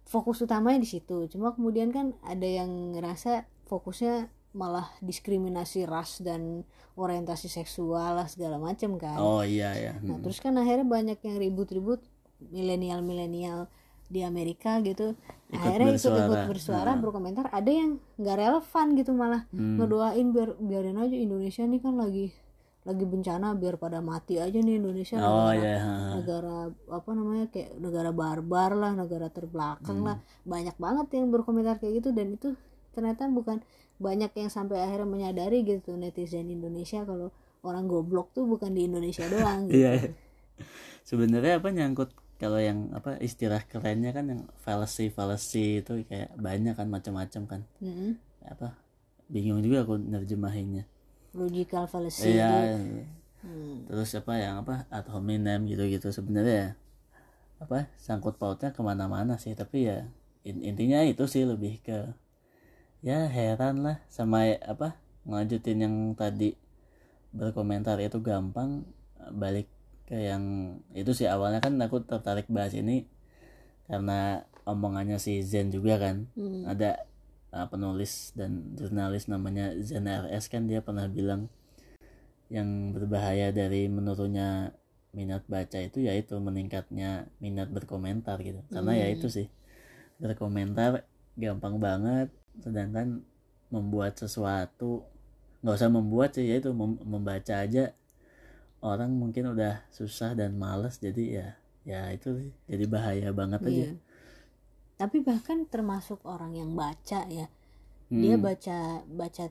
fokus 0.05 0.43
utamanya 0.43 0.83
di 0.83 0.89
situ. 0.91 1.25
Cuma 1.29 1.55
kemudian 1.55 1.89
kan 1.89 2.13
ada 2.21 2.45
yang 2.45 2.93
ngerasa 2.93 3.47
fokusnya 3.65 4.29
malah 4.53 4.93
diskriminasi 4.99 5.85
ras 5.85 6.19
dan 6.19 6.61
orientasi 6.93 7.49
seksual 7.49 8.15
lah 8.15 8.27
segala 8.27 8.57
macam 8.57 8.97
kan. 8.97 9.17
oh 9.17 9.41
iya 9.41 9.73
ya 9.75 9.93
Nah, 9.99 10.21
terus 10.21 10.39
kan 10.39 10.53
akhirnya 10.55 10.85
banyak 10.85 11.19
yang 11.19 11.37
ribut-ribut 11.39 12.05
milenial-milenial 12.63 13.67
di 14.07 14.21
Amerika 14.23 14.77
gitu. 14.81 15.17
Ikut 15.49 15.57
akhirnya 15.59 15.89
ikut-ikut 15.91 16.13
bersuara. 16.21 16.45
bersuara, 16.47 16.91
berkomentar. 16.95 17.45
Ada 17.49 17.71
yang 17.71 17.91
nggak 18.15 18.37
relevan 18.39 18.87
gitu 18.95 19.11
malah 19.13 19.43
Hmm. 19.49 19.77
ngedoain 19.79 20.29
biar 20.31 20.51
biarin 20.59 20.99
aja 20.99 21.17
Indonesia 21.17 21.65
nih 21.65 21.81
kan 21.81 21.97
lagi 21.97 22.29
lagi 22.83 23.05
bencana 23.05 23.55
biar 23.55 23.79
pada 23.79 24.03
mati 24.03 24.37
aja 24.37 24.59
nih 24.59 24.75
Indonesia 24.77 25.15
oh 25.17 25.49
negara- 25.49 25.55
iya 25.57 25.77
ha. 25.79 25.95
negara 26.13 26.57
apa 26.91 27.11
namanya 27.13 27.47
kayak 27.47 27.79
negara 27.79 28.11
barbar 28.13 28.75
lah 28.75 28.91
negara 28.93 29.29
terbelakang 29.29 29.97
Hmm. 29.97 30.09
lah 30.09 30.17
banyak 30.43 30.75
banget 30.77 31.07
yang 31.15 31.31
berkomentar 31.31 31.79
kayak 31.79 32.03
gitu 32.03 32.11
dan 32.11 32.35
itu 32.35 32.59
ternyata 32.91 33.31
bukan 33.31 33.63
banyak 34.01 34.33
yang 34.37 34.51
sampai 34.53 34.79
akhirnya 34.85 35.09
menyadari 35.09 35.65
gitu 35.67 35.95
netizen 35.99 36.49
Indonesia 36.51 37.03
kalau 37.05 37.29
orang 37.63 37.87
goblok 37.91 38.33
tuh 38.37 38.45
bukan 38.49 38.73
di 38.77 38.87
Indonesia 38.91 39.27
doang 39.29 39.69
gitu. 39.71 39.79
iya 39.79 40.13
sebenarnya 41.05 41.59
apa 41.61 41.69
nyangkut 41.73 42.11
kalau 42.43 42.59
yang 42.59 42.91
apa 42.97 43.19
istilah 43.23 43.63
kerennya 43.71 44.11
kan 44.11 44.25
yang 44.27 44.41
fallacy 44.67 45.11
fallacy 45.15 45.83
itu 45.83 46.03
kayak 46.11 46.35
banyak 46.39 46.75
kan 46.75 46.89
macam-macam 46.91 47.43
kan 47.47 47.61
Mm-mm. 47.83 48.19
apa 48.47 48.75
bingung 49.31 49.63
juga 49.63 49.85
aku 49.87 49.99
nerjemahinnya 49.99 50.85
logical 51.35 51.85
fallacy 51.89 52.39
itu 52.39 52.39
iya 52.39 52.79
Hmm. 53.43 53.91
terus 53.91 54.15
apa 54.15 54.39
yang 54.39 54.63
apa 54.63 54.87
ad 54.87 55.07
hominem 55.11 55.67
gitu-gitu 55.67 56.15
sebenarnya 56.15 56.79
apa 57.63 57.91
sangkut 57.99 58.39
pautnya 58.39 58.71
ke 58.75 58.83
mana-mana 58.83 59.35
sih 59.39 59.55
tapi 59.59 59.87
ya 59.91 60.07
in- 60.47 60.63
intinya 60.63 61.03
itu 61.07 61.25
sih 61.27 61.43
lebih 61.47 61.83
ke 61.83 62.15
ya 63.03 63.27
heran 63.27 63.83
lah 63.83 63.99
sama 64.07 64.47
apa 64.63 64.95
ngelanjutin 65.27 65.79
yang 65.83 65.97
tadi 66.15 66.55
berkomentar. 67.35 67.99
Itu 67.99 68.23
gampang 68.23 68.87
balik 69.35 69.67
ke 70.07 70.19
yang 70.19 70.79
itu 70.95 71.11
sih. 71.13 71.27
Awalnya 71.27 71.59
kan 71.63 71.75
aku 71.83 72.07
tertarik 72.07 72.47
bahas 72.47 72.75
ini 72.79 73.07
karena 73.91 74.47
omongannya 74.65 75.19
si 75.19 75.43
Zen 75.43 75.75
juga 75.75 75.99
kan. 75.99 76.31
Hmm. 76.39 76.65
ada 76.65 77.03
uh, 77.51 77.67
penulis 77.67 78.33
dan 78.39 78.75
jurnalis 78.79 79.27
namanya 79.27 79.75
Zen 79.83 80.07
RS 80.07 80.49
kan 80.49 80.71
dia 80.71 80.81
pernah 80.81 81.11
bilang 81.11 81.51
yang 82.53 82.93
berbahaya 82.93 83.51
dari 83.51 83.89
menurunnya 83.89 84.77
minat 85.13 85.45
baca 85.45 85.77
itu 85.81 86.05
yaitu 86.05 86.37
meningkatnya 86.41 87.29
minat 87.43 87.69
berkomentar 87.69 88.41
gitu. 88.41 88.63
Karena 88.73 88.97
ya 88.97 89.07
itu 89.11 89.29
sih 89.29 89.49
berkomentar 90.23 91.05
gampang 91.35 91.81
banget 91.81 92.29
sedangkan 92.59 93.25
membuat 93.69 94.17
sesuatu 94.17 95.09
nggak 95.63 95.77
usah 95.79 95.89
membuat 95.89 96.35
sih 96.35 96.45
yaitu 96.45 96.75
mem- 96.75 97.01
membaca 97.01 97.55
aja 97.57 97.95
orang 98.83 99.09
mungkin 99.09 99.55
udah 99.55 99.81
susah 99.89 100.35
dan 100.35 100.59
males 100.59 100.99
jadi 100.99 101.25
ya 101.25 101.49
ya 101.83 102.01
itu 102.11 102.35
sih 102.37 102.53
jadi 102.67 102.85
bahaya 102.85 103.29
banget 103.31 103.61
aja 103.63 103.73
Iya. 103.73 103.91
tapi 104.97 105.19
bahkan 105.19 105.65
termasuk 105.65 106.21
orang 106.23 106.53
yang 106.53 106.75
baca 106.75 107.25
ya 107.27 107.47
dia 108.09 108.35
Hmm. 108.37 108.45
baca 108.45 108.79
baca 109.09 109.45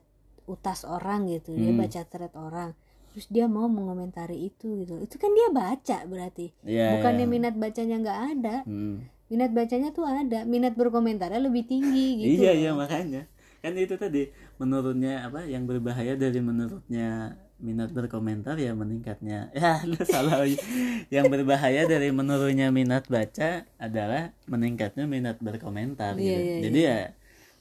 utas 0.46 0.84
orang 0.84 1.26
gitu 1.28 1.56
dia 1.56 1.72
Hmm. 1.72 1.82
baca 1.82 2.02
thread 2.04 2.34
orang 2.36 2.72
terus 3.12 3.28
dia 3.28 3.48
mau 3.48 3.68
mengomentari 3.68 4.48
itu 4.48 4.84
gitu 4.84 5.00
itu 5.00 5.16
kan 5.16 5.32
dia 5.32 5.48
baca 5.50 5.98
berarti 6.06 6.52
Iya, 6.64 6.96
bukannya 6.96 7.26
iya. 7.26 7.32
minat 7.32 7.56
bacanya 7.56 7.96
nggak 8.00 8.20
ada 8.36 8.56
Hmm. 8.64 9.04
Minat 9.32 9.56
bacanya 9.56 9.96
tuh 9.96 10.04
ada 10.04 10.44
minat 10.44 10.76
berkomentarnya 10.76 11.40
lebih 11.40 11.64
tinggi 11.64 12.08
gitu. 12.20 12.44
Iya 12.44 12.52
iya 12.52 12.72
makanya. 12.76 13.32
Kan 13.64 13.78
itu 13.80 13.96
tadi 13.96 14.28
menurutnya 14.60 15.24
apa 15.32 15.48
yang 15.48 15.64
berbahaya 15.64 16.20
dari 16.20 16.44
menurutnya 16.44 17.40
minat 17.62 17.94
berkomentar 17.96 18.58
ya 18.60 18.76
meningkatnya. 18.76 19.48
Ya 19.56 19.80
lu 19.88 19.96
salah. 20.04 20.44
Yang 21.08 21.26
berbahaya 21.32 21.88
dari 21.88 22.12
menurunnya 22.12 22.74
minat 22.74 23.08
baca 23.08 23.64
adalah 23.80 24.36
meningkatnya 24.52 25.08
minat 25.08 25.40
berkomentar 25.40 26.18
Iya, 26.20 26.26
gitu. 26.26 26.42
iya, 26.42 26.58
jadi 26.68 26.80
ya 26.84 27.00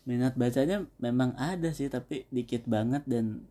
minat 0.09 0.35
bacanya 0.35 0.89
memang 0.99 1.37
ada 1.37 1.71
sih 1.71 1.87
tapi 1.93 2.25
dikit 2.33 2.65
banget 2.67 3.05
dan 3.07 3.45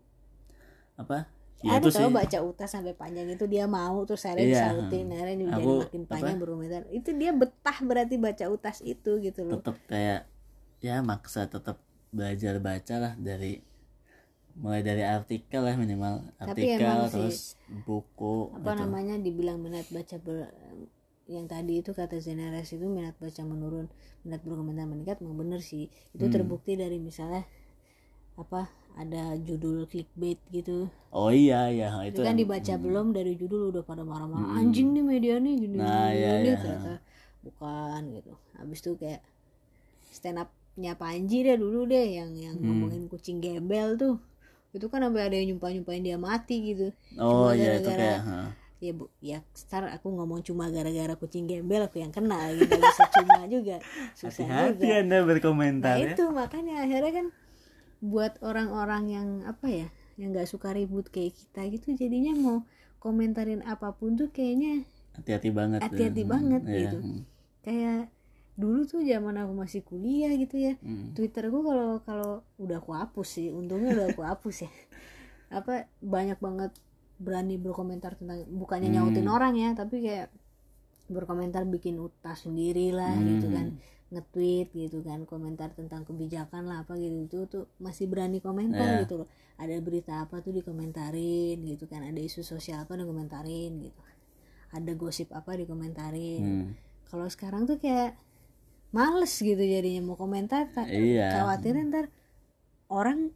apa 0.99 1.29
ya 1.63 1.77
ada 1.77 1.89
sih 1.91 2.07
baca 2.17 2.39
utas 2.51 2.69
sampai 2.75 2.93
panjang 3.01 3.27
itu 3.35 3.45
dia 3.53 3.65
mau 3.67 3.97
terus 4.07 4.23
akhirnya 4.27 4.47
Iya, 4.47 4.55
disautin 4.55 5.05
akhirnya 5.13 5.35
jadi 5.51 5.55
Aku, 5.61 5.71
makin 5.81 6.01
apa? 6.07 6.09
panjang 6.11 6.37
berkomentar 6.41 6.81
itu 6.99 7.09
dia 7.21 7.31
betah 7.41 7.77
berarti 7.89 8.15
baca 8.25 8.45
utas 8.55 8.77
itu 8.93 9.11
gitu 9.25 9.41
loh 9.49 9.61
tetap 9.61 9.75
kayak 9.91 10.21
ya 10.87 10.95
maksa 11.09 11.41
tetap 11.53 11.77
belajar 12.17 12.55
baca 12.67 12.95
lah 13.03 13.13
dari 13.27 13.53
mulai 14.61 14.81
dari 14.89 15.03
artikel 15.17 15.61
lah 15.67 15.75
minimal 15.83 16.13
Tapi 16.43 16.65
artikel 16.75 16.97
sih, 17.07 17.13
terus 17.13 17.37
buku 17.87 18.35
apa 18.57 18.71
gitu. 18.75 18.81
namanya 18.81 19.15
dibilang 19.25 19.57
minat 19.63 19.87
baca 19.95 20.17
ber- 20.25 20.51
yang 21.35 21.45
tadi 21.53 21.73
itu 21.81 21.91
kata 21.99 22.17
Zeneres 22.25 22.69
itu 22.73 22.85
minat 22.97 23.15
baca 23.23 23.41
menurun 23.45 23.85
minat 24.25 24.41
berkomentar 24.47 24.85
meningkat 24.89 25.17
memang 25.21 25.37
bener 25.45 25.61
sih 25.61 25.85
itu 26.15 26.25
Hmm. 26.25 26.33
terbukti 26.33 26.73
dari 26.73 26.97
misalnya 26.97 27.43
apa 28.39 28.61
ada 28.95 29.37
judul 29.37 29.85
clickbait 29.85 30.39
gitu 30.49 30.89
oh 31.09 31.29
iya 31.29 31.67
iya 31.67 31.89
itu 32.03 32.17
itu 32.17 32.21
kan 32.21 32.35
dibaca 32.35 32.73
belum 32.75 33.11
dari 33.11 33.33
judul 33.33 33.69
udah 33.69 33.83
pada 33.83 34.01
marah-marah 34.01 34.49
Hmm. 34.49 34.59
anjing 34.59 34.91
nih 34.91 35.03
media 35.03 35.35
nih 35.37 35.55
gini 35.57 35.77
Nah, 35.77 36.09
gini, 36.09 36.15
iya, 36.15 36.31
gini." 36.35 36.47
iya. 36.47 36.55
ternyata 36.55 36.93
bukan 37.39 38.01
gitu 38.13 38.33
habis 38.53 38.79
itu 38.79 38.91
kayak 38.95 39.21
stand 40.05 40.37
upnya 40.37 40.93
Panji 40.93 41.41
deh 41.41 41.55
dulu 41.55 41.85
deh 41.85 42.07
yang 42.13 42.31
yang 42.33 42.55
Hmm. 42.55 42.65
ngomongin 42.65 43.03
kucing 43.07 43.39
gembel 43.39 43.95
tuh 43.95 44.15
itu 44.69 44.85
kan 44.85 45.01
sampai 45.01 45.21
ada 45.23 45.35
yang 45.35 45.47
nyumpah 45.49 45.71
nyumpahin 45.71 46.03
dia 46.03 46.17
mati 46.17 46.61
gitu 46.63 46.93
oh 47.15 47.49
Cuma 47.49 47.55
iya 47.55 47.71
itu 47.75 47.87
gara-gara- 47.87 47.97
kayak 47.97 48.19
ha. 48.21 48.39
ya 48.79 48.91
bu 48.91 49.05
ya 49.19 49.37
star 49.51 49.83
aku 49.87 50.07
ngomong 50.09 50.39
cuma 50.39 50.69
gara-gara 50.69 51.11
kucing 51.13 51.45
gembel 51.45 51.81
aku 51.81 51.97
yang 51.97 52.11
kena 52.11 52.53
gitu 52.53 52.69
bisa 52.75 53.03
cuma 53.11 53.39
juga 53.45 53.75
susah 54.13 54.45
hati-hati 54.45 54.77
juga 54.77 54.95
anda 54.99 55.15
nah 55.15 55.21
berkomentar 55.25 55.95
ya 55.97 56.13
itu 56.13 56.23
makanya 56.29 56.85
akhirnya 56.85 57.11
kan 57.13 57.25
buat 57.99 58.39
orang-orang 58.39 59.03
yang 59.11 59.27
apa 59.43 59.67
ya 59.67 59.87
yang 60.15 60.31
nggak 60.31 60.47
suka 60.47 60.71
ribut 60.71 61.07
kayak 61.09 61.35
kita 61.35 61.67
gitu 61.69 61.95
jadinya 61.95 62.33
mau 62.35 62.57
komentarin 62.99 63.63
apa 63.63 63.95
pun 63.95 64.15
tuh 64.15 64.31
kayaknya 64.31 64.83
hati-hati 65.15 65.49
banget 65.51 65.79
hati-hati 65.83 66.23
Hmm, 66.23 66.31
banget 66.31 66.61
iya, 66.65 66.79
gitu. 66.87 66.97
hmm, 66.99 67.21
kayak 67.63 68.01
dulu 68.59 68.83
tuh 68.83 68.99
zaman 69.03 69.35
aku 69.39 69.53
masih 69.55 69.81
kuliah 69.83 70.31
gitu 70.35 70.59
ya 70.59 70.75
hmm. 70.79 71.15
Twitterku 71.15 71.63
kalau 71.63 72.03
kalau 72.03 72.31
udah 72.59 72.77
aku 72.79 72.91
hapus 72.91 73.27
sih 73.39 73.47
untungnya 73.51 73.95
udah 73.95 74.07
aku 74.11 74.23
hapus 74.23 74.67
ya 74.67 74.71
apa 75.59 75.87
banyak 75.99 76.39
banget 76.39 76.71
berani 77.19 77.55
berkomentar 77.55 78.15
tentang 78.15 78.43
bukannya 78.47 78.91
Hmm. 78.91 78.95
nyautin 79.11 79.27
orang 79.27 79.55
ya 79.55 79.71
tapi 79.75 80.03
kayak 80.03 80.27
berkomentar 81.09 81.65
bikin 81.65 81.97
utas 81.97 82.45
sendiri 82.45 82.91
lah 82.93 83.15
gitu 83.17 83.47
Hmm. 83.47 83.55
kan 83.55 83.67
nge-tweet 84.09 84.73
gitu 84.73 84.99
kan 84.99 85.23
komentar 85.23 85.69
tentang 85.71 86.01
kebijakan 86.01 86.65
lah 86.65 86.81
apa 86.81 86.95
gitu 86.95 87.17
itu 87.21 87.37
tuh 87.45 87.63
masih 87.77 88.05
berani 88.05 88.39
komentar 88.39 88.97
Ya. 88.97 89.01
gitu 89.03 89.21
loh 89.21 89.29
ada 89.55 89.75
berita 89.79 90.23
apa 90.23 90.39
tuh 90.39 90.49
dikomentarin 90.51 91.61
gitu 91.61 91.85
kan 91.85 92.01
ada 92.01 92.17
isu 92.17 92.41
sosial 92.41 92.83
apa 92.83 92.95
dikomentarin 92.95 93.77
gitu 93.79 93.99
ada 94.69 94.91
gosip 94.93 95.29
apa 95.31 95.53
dikomentarin 95.53 96.41
Hmm. 96.41 96.67
kalau 97.05 97.25
sekarang 97.25 97.65
tuh 97.65 97.77
kayak 97.77 98.17
males 98.89 99.29
gitu 99.31 99.59
jadinya 99.59 100.01
mau 100.03 100.17
komentar 100.17 100.65
Iya. 100.83 101.29
khawatir 101.35 101.77
ntar 101.85 102.09
orang 102.87 103.29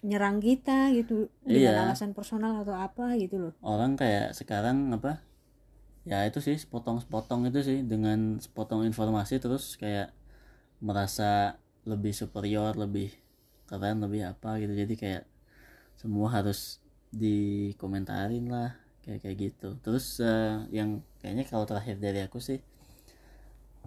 nyerang 0.00 0.38
kita 0.38 0.92
gitu 0.92 1.26
dengan 1.42 1.74
Iya. 1.74 1.82
alasan 1.88 2.12
personal 2.12 2.60
atau 2.60 2.76
apa 2.76 3.16
gitu 3.16 3.40
loh 3.40 3.52
orang 3.62 3.96
kayak 3.96 4.30
sekarang 4.30 4.92
apa 4.92 5.24
ya 6.04 6.28
itu 6.28 6.38
sih 6.44 6.56
sepotong-sepotong 6.60 7.48
itu 7.48 7.60
sih 7.64 7.78
dengan 7.80 8.36
sepotong 8.36 8.84
informasi 8.84 9.40
terus 9.40 9.80
kayak 9.80 10.12
merasa 10.84 11.56
lebih 11.88 12.12
superior 12.12 12.76
lebih 12.76 13.12
keren 13.68 14.04
lebih 14.04 14.28
apa 14.28 14.60
gitu. 14.60 14.72
Jadi 14.76 14.94
kayak 15.00 15.24
semua 15.96 16.28
harus 16.32 16.80
dikomentarin 17.14 18.46
lah 18.52 18.76
kayak 19.04 19.20
kayak 19.24 19.36
gitu. 19.40 19.68
Terus 19.80 20.20
eh, 20.20 20.68
yang 20.76 21.00
kayaknya 21.20 21.44
kalau 21.48 21.64
terakhir 21.64 21.96
dari 22.00 22.20
aku 22.24 22.38
sih 22.40 22.60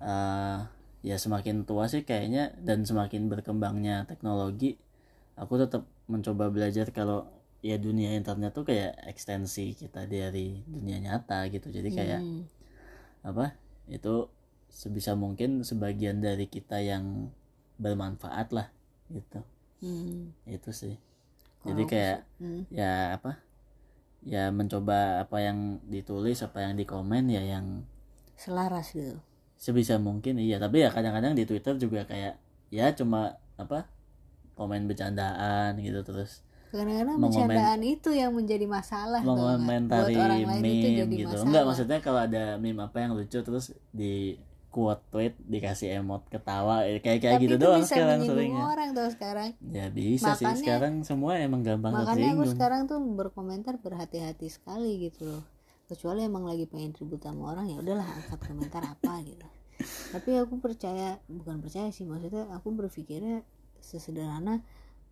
eh, 0.02 0.60
ya 1.06 1.18
semakin 1.22 1.64
tua 1.70 1.86
sih 1.86 2.02
kayaknya 2.02 2.58
dan 2.62 2.82
semakin 2.84 3.30
berkembangnya 3.30 4.10
teknologi 4.10 4.76
aku 5.38 5.62
tetap 5.62 5.86
mencoba 6.10 6.50
belajar 6.50 6.90
kalau 6.90 7.30
ya 7.66 7.76
dunia 7.82 8.14
internet 8.14 8.54
tuh 8.54 8.66
kayak 8.70 8.94
ekstensi 9.10 9.74
kita 9.74 10.06
dari 10.06 10.62
dunia 10.70 11.02
nyata 11.02 11.50
gitu 11.50 11.68
jadi 11.74 11.90
kayak 11.90 12.22
Hmm. 12.22 12.44
apa 13.26 13.58
itu 13.90 14.30
sebisa 14.70 15.18
mungkin 15.18 15.66
sebagian 15.66 16.22
dari 16.22 16.46
kita 16.46 16.80
yang 16.80 17.34
bermanfaat 17.82 18.54
lah 18.54 18.68
gitu 19.10 19.42
Hmm. 19.82 20.34
itu 20.46 20.70
sih 20.74 20.96
jadi 21.66 21.84
kayak 21.90 22.18
Hmm. 22.40 22.64
ya 22.70 23.18
apa 23.18 23.42
ya 24.22 24.50
mencoba 24.54 25.22
apa 25.24 25.38
yang 25.42 25.82
ditulis 25.88 26.42
apa 26.46 26.62
yang 26.66 26.74
dikomen 26.78 27.30
ya 27.32 27.42
yang 27.42 27.86
selaras 28.38 28.94
gitu 28.94 29.18
sebisa 29.58 29.98
mungkin 29.98 30.38
iya 30.38 30.62
tapi 30.62 30.86
ya 30.86 30.94
kadang-kadang 30.94 31.34
di 31.34 31.50
Twitter 31.50 31.74
juga 31.82 32.06
kayak 32.06 32.38
ya 32.70 32.94
cuma 32.94 33.34
apa 33.58 33.90
komen 34.54 34.86
bercandaan 34.86 35.78
gitu 35.82 36.02
terus 36.06 36.46
kadang-kadang 36.68 37.18
bercandaan 37.18 37.82
itu 37.84 38.10
yang 38.12 38.32
menjadi 38.36 38.66
masalah 38.68 39.20
nggak? 39.24 39.36
buat 39.36 39.58
mengomentari 39.60 40.14
orang 40.20 40.40
lain 40.44 40.64
itu 40.64 40.88
jadi 40.88 41.16
gitu. 41.16 41.28
masalah. 41.32 41.48
Enggak 41.48 41.64
maksudnya 41.64 42.00
kalau 42.04 42.20
ada 42.20 42.44
meme 42.60 42.82
apa 42.84 42.98
yang 43.00 43.12
lucu 43.16 43.40
terus 43.40 43.66
di 43.96 44.36
quote 44.68 45.02
tweet 45.10 45.34
dikasih 45.42 46.04
emot 46.04 46.28
ketawa 46.30 46.86
eh, 46.86 47.00
kayak 47.02 47.24
kayak 47.24 47.40
gitu 47.42 47.56
itu 47.58 47.64
doang 47.66 47.82
bisa 47.82 47.98
sekarang 47.98 48.20
seringnya. 48.28 48.64
orang 48.68 48.90
tuh 48.94 49.10
sekarang. 49.10 49.50
Ya 49.64 49.86
bisa 49.90 50.32
sih. 50.36 50.46
Sekarang 50.46 50.94
semua 51.02 51.40
emang 51.40 51.64
gampang 51.64 51.96
makanya 51.96 52.36
aku 52.36 52.46
sekarang 52.52 52.86
tuh 52.86 53.00
berkomentar 53.02 53.80
berhati-hati 53.82 54.48
sekali 54.52 55.10
gitu 55.10 55.26
loh. 55.26 55.44
Kecuali 55.88 56.28
emang 56.28 56.46
lagi 56.46 56.68
pengen 56.68 56.92
ribut 56.94 57.24
sama 57.24 57.56
orang 57.56 57.72
ya 57.72 57.80
udahlah 57.80 58.06
angkat 58.06 58.40
komentar 58.44 58.84
apa 58.84 59.24
gitu. 59.24 59.48
Tapi 60.14 60.30
aku 60.36 60.60
percaya 60.60 61.18
bukan 61.32 61.64
percaya 61.64 61.90
sih 61.90 62.04
maksudnya 62.04 62.46
aku 62.54 62.70
berpikirnya 62.76 63.48
sesederhana 63.82 64.62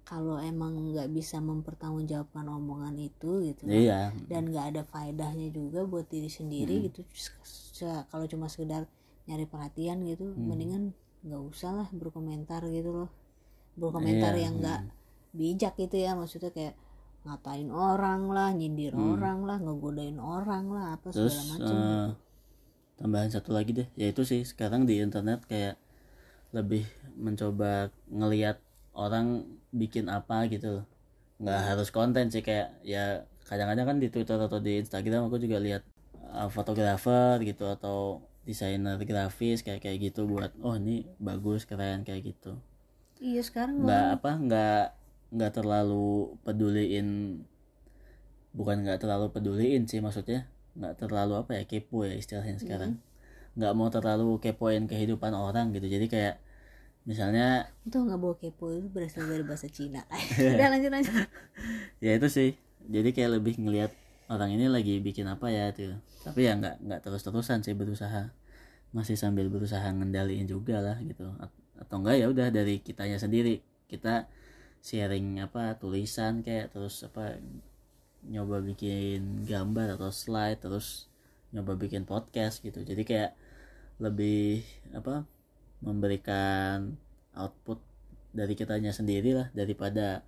kalau 0.05 0.37
emang 0.37 0.93
nggak 0.93 1.09
bisa 1.09 1.41
mempertanggungjawabkan 1.41 2.45
omongan 2.45 2.93
itu 3.01 3.41
gitu 3.41 3.65
iya 3.65 4.13
dan 4.29 4.53
nggak 4.53 4.65
ada 4.77 4.81
faedahnya 4.85 5.49
juga 5.49 5.81
buat 5.83 6.05
diri 6.07 6.29
sendiri 6.29 6.77
Hmm. 6.77 6.85
gitu 6.89 7.01
kalau 8.07 8.25
cuma 8.29 8.45
sekedar 8.47 8.85
nyari 9.25 9.45
perhatian 9.49 10.05
gitu 10.05 10.29
Hmm. 10.31 10.45
mendingan 10.45 10.83
nggak 11.25 11.41
usah 11.41 11.71
lah 11.73 11.87
berkomentar 11.89 12.61
gitu 12.69 12.93
loh 12.93 13.09
berkomentar 13.75 14.37
Iya, 14.37 14.45
yang 14.45 14.61
nggak 14.61 14.81
bijak 15.33 15.73
gitu 15.75 15.97
ya 15.97 16.13
maksudnya 16.13 16.53
kayak 16.53 16.77
ngatain 17.25 17.73
orang 17.73 18.29
lah 18.29 18.53
nyindir 18.53 18.93
orang 18.93 19.41
lah 19.49 19.57
ngegodain 19.57 20.21
orang 20.21 20.69
lah 20.69 20.93
apa 20.95 21.09
Hmm. 21.09 21.15
terus 21.17 21.33
segala 21.33 21.49
macam 21.57 21.75
eh, 21.75 22.09
tambahan 22.95 23.29
satu 23.33 23.49
lagi 23.51 23.71
deh 23.73 23.87
yaitu 23.97 24.21
sih 24.21 24.45
sekarang 24.45 24.85
di 24.85 25.01
internet 25.01 25.41
kayak 25.49 25.75
lebih 26.53 26.85
mencoba 27.17 27.89
ngelihat 28.07 28.61
orang 28.95 29.45
bikin 29.75 30.07
apa 30.07 30.47
gitu. 30.47 30.87
Nggak 31.37 31.61
harus 31.75 31.91
konten 31.91 32.31
sih 32.31 32.41
kayak 32.41 32.79
ya 32.81 33.27
kadang-kadang 33.45 33.85
kan 33.85 33.97
di 34.01 34.07
Twitter 34.09 34.39
atau 34.39 34.57
di 34.57 34.81
Instagram 34.81 35.29
aku 35.29 35.37
juga 35.37 35.61
lihat 35.61 35.83
uh, 36.31 36.49
fotografer 36.49 37.37
gitu 37.45 37.69
atau 37.69 38.25
desainer 38.45 38.97
grafis 39.01 39.65
kayak 39.65 39.81
kayak 39.81 39.97
gitu 40.11 40.29
buat 40.29 40.53
oh 40.61 40.77
ini 40.77 41.05
bagus 41.21 41.67
keren 41.67 42.07
kayak 42.07 42.33
gitu. 42.33 42.57
Iya 43.19 43.41
sekarang 43.43 43.83
nggak 43.83 44.07
apa 44.21 44.31
nggak 44.37 44.85
nggak 45.35 45.51
terlalu 45.51 46.37
peduliin 46.45 47.41
bukan 48.55 48.87
nggak 48.87 49.03
terlalu 49.03 49.33
peduliin 49.33 49.83
sih 49.89 49.99
maksudnya 49.99 50.47
nggak 50.75 51.07
terlalu 51.07 51.39
apa 51.39 51.59
ya 51.59 51.63
kepo 51.67 52.07
ya 52.07 52.15
istilahnya 52.15 52.57
sekarang. 52.61 53.01
Nggak 53.55 53.73
mau 53.75 53.89
terlalu 53.91 54.39
kepoin 54.39 54.85
kehidupan 54.87 55.33
orang 55.33 55.73
gitu. 55.73 55.87
Jadi 55.87 56.05
kayak 56.07 56.35
misalnya 57.05 57.69
itu 57.85 57.97
nggak 58.01 58.17
bawa 58.17 58.35
kepo 58.35 58.73
itu 58.73 58.89
berasal 58.89 59.29
dari 59.29 59.45
bahasa 59.45 59.69
Cina. 59.69 60.01
Udah 60.57 60.67
lanjut 60.73 60.91
lanjut. 60.91 61.25
Ya 62.01 62.11
itu 62.17 62.27
sih. 62.27 62.49
Jadi 62.85 63.13
kayak 63.13 63.41
lebih 63.41 63.61
ngelihat 63.61 63.93
orang 64.29 64.57
ini 64.57 64.65
lagi 64.65 64.97
bikin 65.01 65.29
apa 65.29 65.53
ya 65.53 65.69
tuh. 65.71 65.97
Tapi 66.25 66.49
ya 66.49 66.57
nggak 66.57 66.81
nggak 66.81 66.99
terus 67.05 67.21
terusan 67.21 67.61
sih 67.61 67.77
berusaha. 67.77 68.33
Masih 68.91 69.15
sambil 69.15 69.47
berusaha 69.53 69.85
ngendaliin 69.85 70.49
juga 70.49 70.81
lah 70.81 70.97
gitu. 71.05 71.29
At- 71.37 71.53
atau 71.75 72.01
enggak 72.01 72.15
ya 72.17 72.25
udah 72.33 72.47
dari 72.49 72.81
kitanya 72.81 73.21
sendiri. 73.21 73.61
Kita 73.85 74.25
sharing 74.81 75.41
apa 75.45 75.77
tulisan 75.77 76.41
kayak 76.41 76.73
terus 76.73 77.05
apa 77.05 77.37
nyoba 78.25 78.61
bikin 78.65 79.45
gambar 79.45 79.97
atau 79.97 80.09
slide 80.09 80.57
terus 80.57 81.05
nyoba 81.53 81.77
bikin 81.77 82.09
podcast 82.09 82.65
gitu. 82.65 82.81
Jadi 82.81 83.05
kayak 83.05 83.37
lebih 84.01 84.65
apa 84.91 85.23
memberikan 85.85 86.97
output 87.37 87.79
dari 88.33 88.57
kitanya 88.57 88.91
sendiri 88.91 89.31
lah 89.31 89.47
daripada 89.53 90.25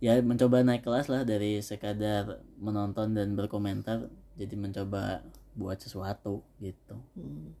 ya 0.00 0.18
mencoba 0.18 0.64
naik 0.64 0.82
kelas 0.82 1.06
lah 1.06 1.22
dari 1.22 1.62
sekadar 1.62 2.42
menonton 2.58 3.14
dan 3.14 3.38
berkomentar 3.38 4.10
jadi 4.34 4.54
mencoba 4.58 5.22
buat 5.54 5.78
sesuatu 5.78 6.42
gitu 6.58 6.96
Hmm. 7.14 7.54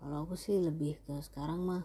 Kalau 0.00 0.24
aku 0.24 0.32
sih 0.34 0.56
lebih 0.56 0.96
ke 1.04 1.12
sekarang 1.20 1.60
mah 1.60 1.84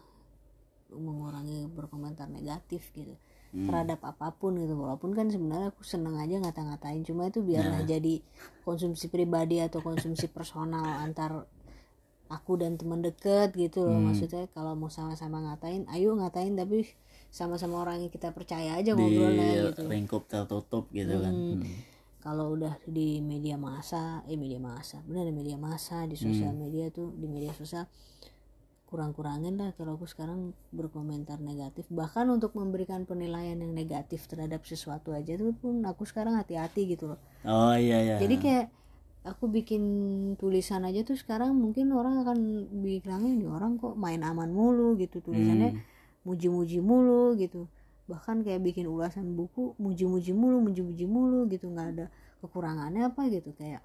mengurangi 0.88 1.68
berkomentar 1.68 2.32
negatif 2.32 2.89
gitu 2.96 3.13
Hmm. 3.56 3.72
terhadap 3.72 4.04
apa 4.04 4.36
pun 4.36 4.52
gitu 4.60 4.76
walaupun 4.76 5.15
kan 5.15 5.32
sebenarnya 5.32 5.72
aku 5.72 5.80
seneng 5.80 6.20
aja 6.20 6.44
ngata-ngatain 6.44 7.08
cuma 7.08 7.32
itu 7.32 7.39
biarlah 7.39 7.84
Nah. 7.84 7.88
jadi 7.88 8.20
konsumsi 8.68 9.08
pribadi 9.08 9.63
atau 9.63 9.80
konsumsi 9.80 10.28
personal 10.28 10.84
antar 11.00 11.48
aku 12.28 12.58
dan 12.58 12.76
teman 12.76 13.00
deket 13.00 13.54
gitu 13.54 13.86
loh 13.86 13.96
Hmm. 13.96 14.10
maksudnya 14.10 14.50
kalau 14.52 14.74
mau 14.74 14.90
sama-sama 14.90 15.42
ngatain 15.42 15.86
ayo 15.90 16.14
ngatain 16.14 16.54
tapi 16.54 16.90
sama-sama 17.30 17.84
orang 17.84 18.02
yang 18.02 18.10
kita 18.10 18.32
percaya 18.32 18.76
aja 18.76 18.92
di 18.92 18.98
ngobrolnya 18.98 19.70
gitu 19.70 19.82
lingkup 19.86 20.24
tertutup 20.26 20.90
gitu 20.90 21.20
kan 21.20 21.34
Hmm. 21.34 21.62
Hmm. 21.62 21.76
kalau 22.20 22.54
udah 22.54 22.82
di 22.86 23.22
media 23.22 23.54
massa 23.56 24.26
eh 24.26 24.34
media 24.34 24.58
massa 24.58 24.98
benar 25.06 25.26
di 25.26 25.34
media 25.34 25.58
massa 25.58 26.06
di 26.06 26.16
sosial 26.16 26.52
Hmm. 26.52 26.66
media 26.66 26.90
tuh 26.90 27.14
di 27.14 27.28
media 27.28 27.54
sosial 27.54 27.86
kurang-kurangin 28.86 29.58
lah 29.58 29.74
kalau 29.74 29.98
aku 29.98 30.06
sekarang 30.06 30.54
berkomentar 30.70 31.42
negatif 31.42 31.90
bahkan 31.90 32.30
untuk 32.30 32.54
memberikan 32.54 33.04
penilaian 33.04 33.58
yang 33.58 33.74
negatif 33.74 34.30
terhadap 34.30 34.62
sesuatu 34.64 35.10
aja 35.12 35.36
tuh 35.36 35.52
pun 35.54 35.82
aku 35.84 36.06
sekarang 36.06 36.38
hati-hati 36.38 36.86
gitu 36.88 37.12
loh 37.12 37.20
oh 37.44 37.74
iya 37.76 37.98
iya 38.00 38.16
jadi 38.18 38.36
kayak 38.38 38.66
aku 39.26 39.50
bikin 39.50 39.82
tulisan 40.38 40.86
aja 40.86 41.02
tuh 41.02 41.18
sekarang 41.18 41.58
mungkin 41.58 41.90
orang 41.92 42.22
akan 42.22 42.38
bilangnya 42.86 43.34
nih 43.34 43.50
orang 43.50 43.82
kok 43.82 43.98
main 43.98 44.22
aman 44.22 44.54
mulu 44.54 44.94
gitu. 45.02 45.20
Tulisannya 45.26 45.74
Hmm. 45.74 45.82
muji-muji 46.30 46.80
mulu 46.80 47.34
gitu. 47.42 47.66
Bahkan 48.06 48.46
kayak 48.46 48.62
bikin 48.62 48.86
ulasan 48.86 49.34
buku 49.34 49.74
muji-muji 49.82 50.32
mulu 50.32 50.62
muji-muji 50.62 51.06
mulu 51.10 51.50
gitu. 51.50 51.66
Nggak 51.74 51.88
ada 51.98 52.06
kekurangannya 52.46 53.10
apa 53.10 53.26
gitu. 53.34 53.50
Kayak 53.58 53.82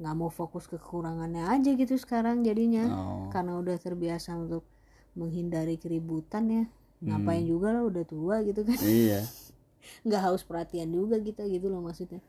nggak 0.00 0.14
mau 0.16 0.28
fokus 0.32 0.68
ke 0.68 0.76
kekurangannya 0.76 1.48
aja 1.48 1.72
gitu 1.72 1.96
sekarang 1.96 2.44
jadinya. 2.44 2.84
Oh. 2.92 3.28
Karena 3.32 3.56
udah 3.56 3.76
terbiasa 3.80 4.36
untuk 4.36 4.68
menghindari 5.16 5.80
keributan 5.80 6.44
ya. 6.48 6.64
Ngapain 7.00 7.48
juga 7.48 7.72
lah 7.72 7.88
udah 7.88 8.04
tua 8.04 8.44
gitu 8.44 8.60
kan. 8.68 8.76
Iya. 8.84 9.24
Nggak 10.04 10.20
haus 10.28 10.44
perhatian 10.44 10.92
juga 10.92 11.16
kita 11.16 11.48
gitu 11.48 11.72
loh 11.72 11.80
maksudnya 11.80 12.20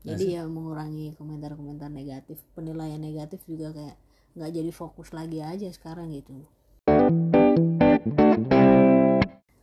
jadi 0.00 0.40
ya 0.40 0.42
mengurangi 0.48 1.12
komentar-komentar 1.20 1.92
negatif. 1.92 2.40
Penilaian 2.56 2.96
negatif 2.96 3.44
juga 3.44 3.68
kayak 3.76 3.96
nggak 4.32 4.50
jadi 4.56 4.70
fokus 4.72 5.12
lagi 5.12 5.44
aja 5.44 5.68
sekarang 5.68 6.08
gitu. 6.16 6.32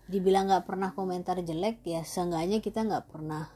Dibilang 0.07 0.45
nggak 0.45 0.65
pernah 0.69 0.93
komentar 0.93 1.41
jelek 1.41 1.81
ya 1.83 2.05
seenggaknya 2.05 2.61
kita 2.61 2.85
nggak 2.85 3.09
pernah 3.09 3.49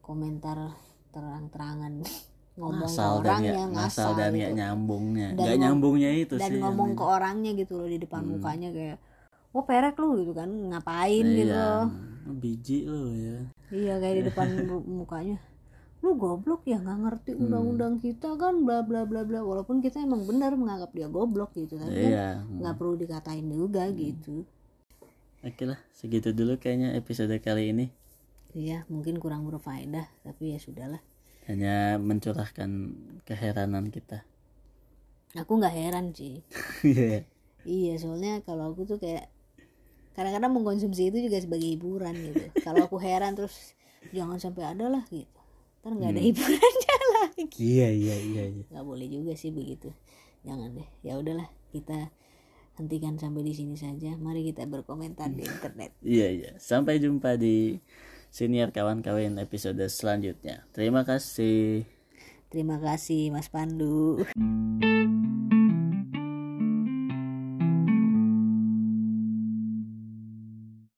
komentar 0.00 0.72
terang-terangan 1.12 2.00
ngomong 2.58 2.88
ngasal 2.88 3.20
ke 3.20 3.28
dan 3.28 3.28
orangnya 3.36 3.52
ya 3.52 3.66
ngasal 3.68 3.76
ngasal 3.76 4.10
dan 4.16 4.32
gitu. 4.32 4.56
nyambungnya. 4.56 5.28
Dan 5.36 5.44
ngom- 5.44 5.60
nyambungnya 5.60 6.10
itu 6.16 6.34
dan 6.40 6.48
sih 6.48 6.58
ngomong 6.64 6.96
yang- 6.96 6.98
ke 6.98 7.04
orangnya 7.04 7.50
gitu 7.52 7.72
loh 7.76 7.88
di 7.92 7.98
depan 8.00 8.24
mukanya 8.24 8.72
kayak 8.72 8.98
oh 9.52 9.64
perek 9.68 10.00
lu 10.00 10.16
gitu 10.24 10.32
kan. 10.32 10.48
Ngapain? 10.48 11.24
Gitu 11.28 11.52
iya. 11.52 11.84
loh 11.84 11.84
biji 12.26 12.88
lo 12.88 13.12
ya. 13.12 13.38
Iya 13.68 13.94
kayak 14.00 14.14
di 14.16 14.22
depan 14.32 14.48
mu- 14.72 15.04
mukanya 15.04 15.36
lu 16.04 16.12
goblok 16.14 16.62
ya 16.68 16.76
nggak 16.78 16.98
ngerti 17.02 17.30
Hmm. 17.34 17.42
undang-undang 17.48 17.94
kita 17.98 18.36
kan 18.36 18.62
bla 18.62 18.84
bla 18.84 19.02
bla 19.08 19.24
bla. 19.24 19.40
Walaupun 19.42 19.80
kita 19.80 20.04
emang 20.04 20.28
benar 20.28 20.52
menganggap 20.54 20.92
dia 20.92 21.08
goblok 21.08 21.56
gitu 21.56 21.80
tapi 21.80 21.92
kan 21.92 22.12
iya 22.12 22.28
nggak 22.44 22.74
perlu 22.76 22.94
dikatain 23.00 23.46
juga 23.48 23.88
gitu. 23.90 24.44
Oke 25.42 25.64
lah 25.64 25.80
segitu 25.94 26.30
dulu 26.36 26.58
kayaknya 26.60 26.94
episode 26.94 27.32
kali 27.40 27.72
ini. 27.72 27.86
Iya 28.56 28.84
mungkin 28.88 29.20
kurang 29.20 29.48
berfaedah 29.48 30.06
tapi 30.22 30.52
ya 30.54 30.58
sudahlah. 30.60 31.00
Hanya 31.48 31.96
mencurahkan 31.98 32.70
keheranan 33.24 33.88
kita. 33.90 34.26
Aku 35.36 35.58
nggak 35.58 35.74
heran 35.74 36.12
sih. 36.12 36.42
Iya. 36.86 37.24
iya 37.66 37.94
soalnya 37.98 38.46
kalau 38.46 38.70
aku 38.70 38.86
tuh 38.86 38.98
kayak 39.02 39.26
kadang-kadang 40.14 40.54
mengkonsumsi 40.54 41.10
itu 41.10 41.18
juga 41.18 41.42
sebagai 41.42 41.66
hiburan 41.66 42.14
gitu. 42.14 42.46
Kalau 42.62 42.86
aku 42.86 42.96
heran 43.02 43.34
terus 43.34 43.74
jangan 44.14 44.38
sampai 44.38 44.62
ada 44.70 44.86
lah 44.86 45.02
gitu 45.10 45.35
ntar 45.86 46.02
nggak 46.02 46.12
ada 46.18 46.22
hiburannya 46.26 46.94
lagi. 47.14 47.44
Iya 47.62 47.88
iya 47.94 48.16
iya 48.18 48.44
iya. 48.50 48.64
Nggak 48.74 48.82
boleh 48.90 49.06
juga 49.06 49.38
sih 49.38 49.54
begitu. 49.54 49.94
Jangan 50.42 50.74
deh. 50.74 50.88
Ya 51.06 51.14
udahlah 51.14 51.46
kita 51.70 52.10
hentikan 52.74 53.14
sampai 53.22 53.46
di 53.46 53.54
sini 53.54 53.78
saja. 53.78 54.18
Mari 54.18 54.50
kita 54.50 54.66
berkomentar 54.66 55.30
di 55.30 55.46
internet. 55.46 55.94
Iya 56.02 56.26
iya. 56.34 56.50
Sampai 56.58 56.98
jumpa 56.98 57.38
di 57.38 57.78
senior 58.34 58.74
kawan-kawan 58.74 59.38
episode 59.38 59.86
selanjutnya. 59.86 60.66
Terima 60.74 61.06
kasih. 61.06 61.86
Terima 62.50 62.82
kasih 62.82 63.30
Mas 63.30 63.46
Pandu 63.46 64.26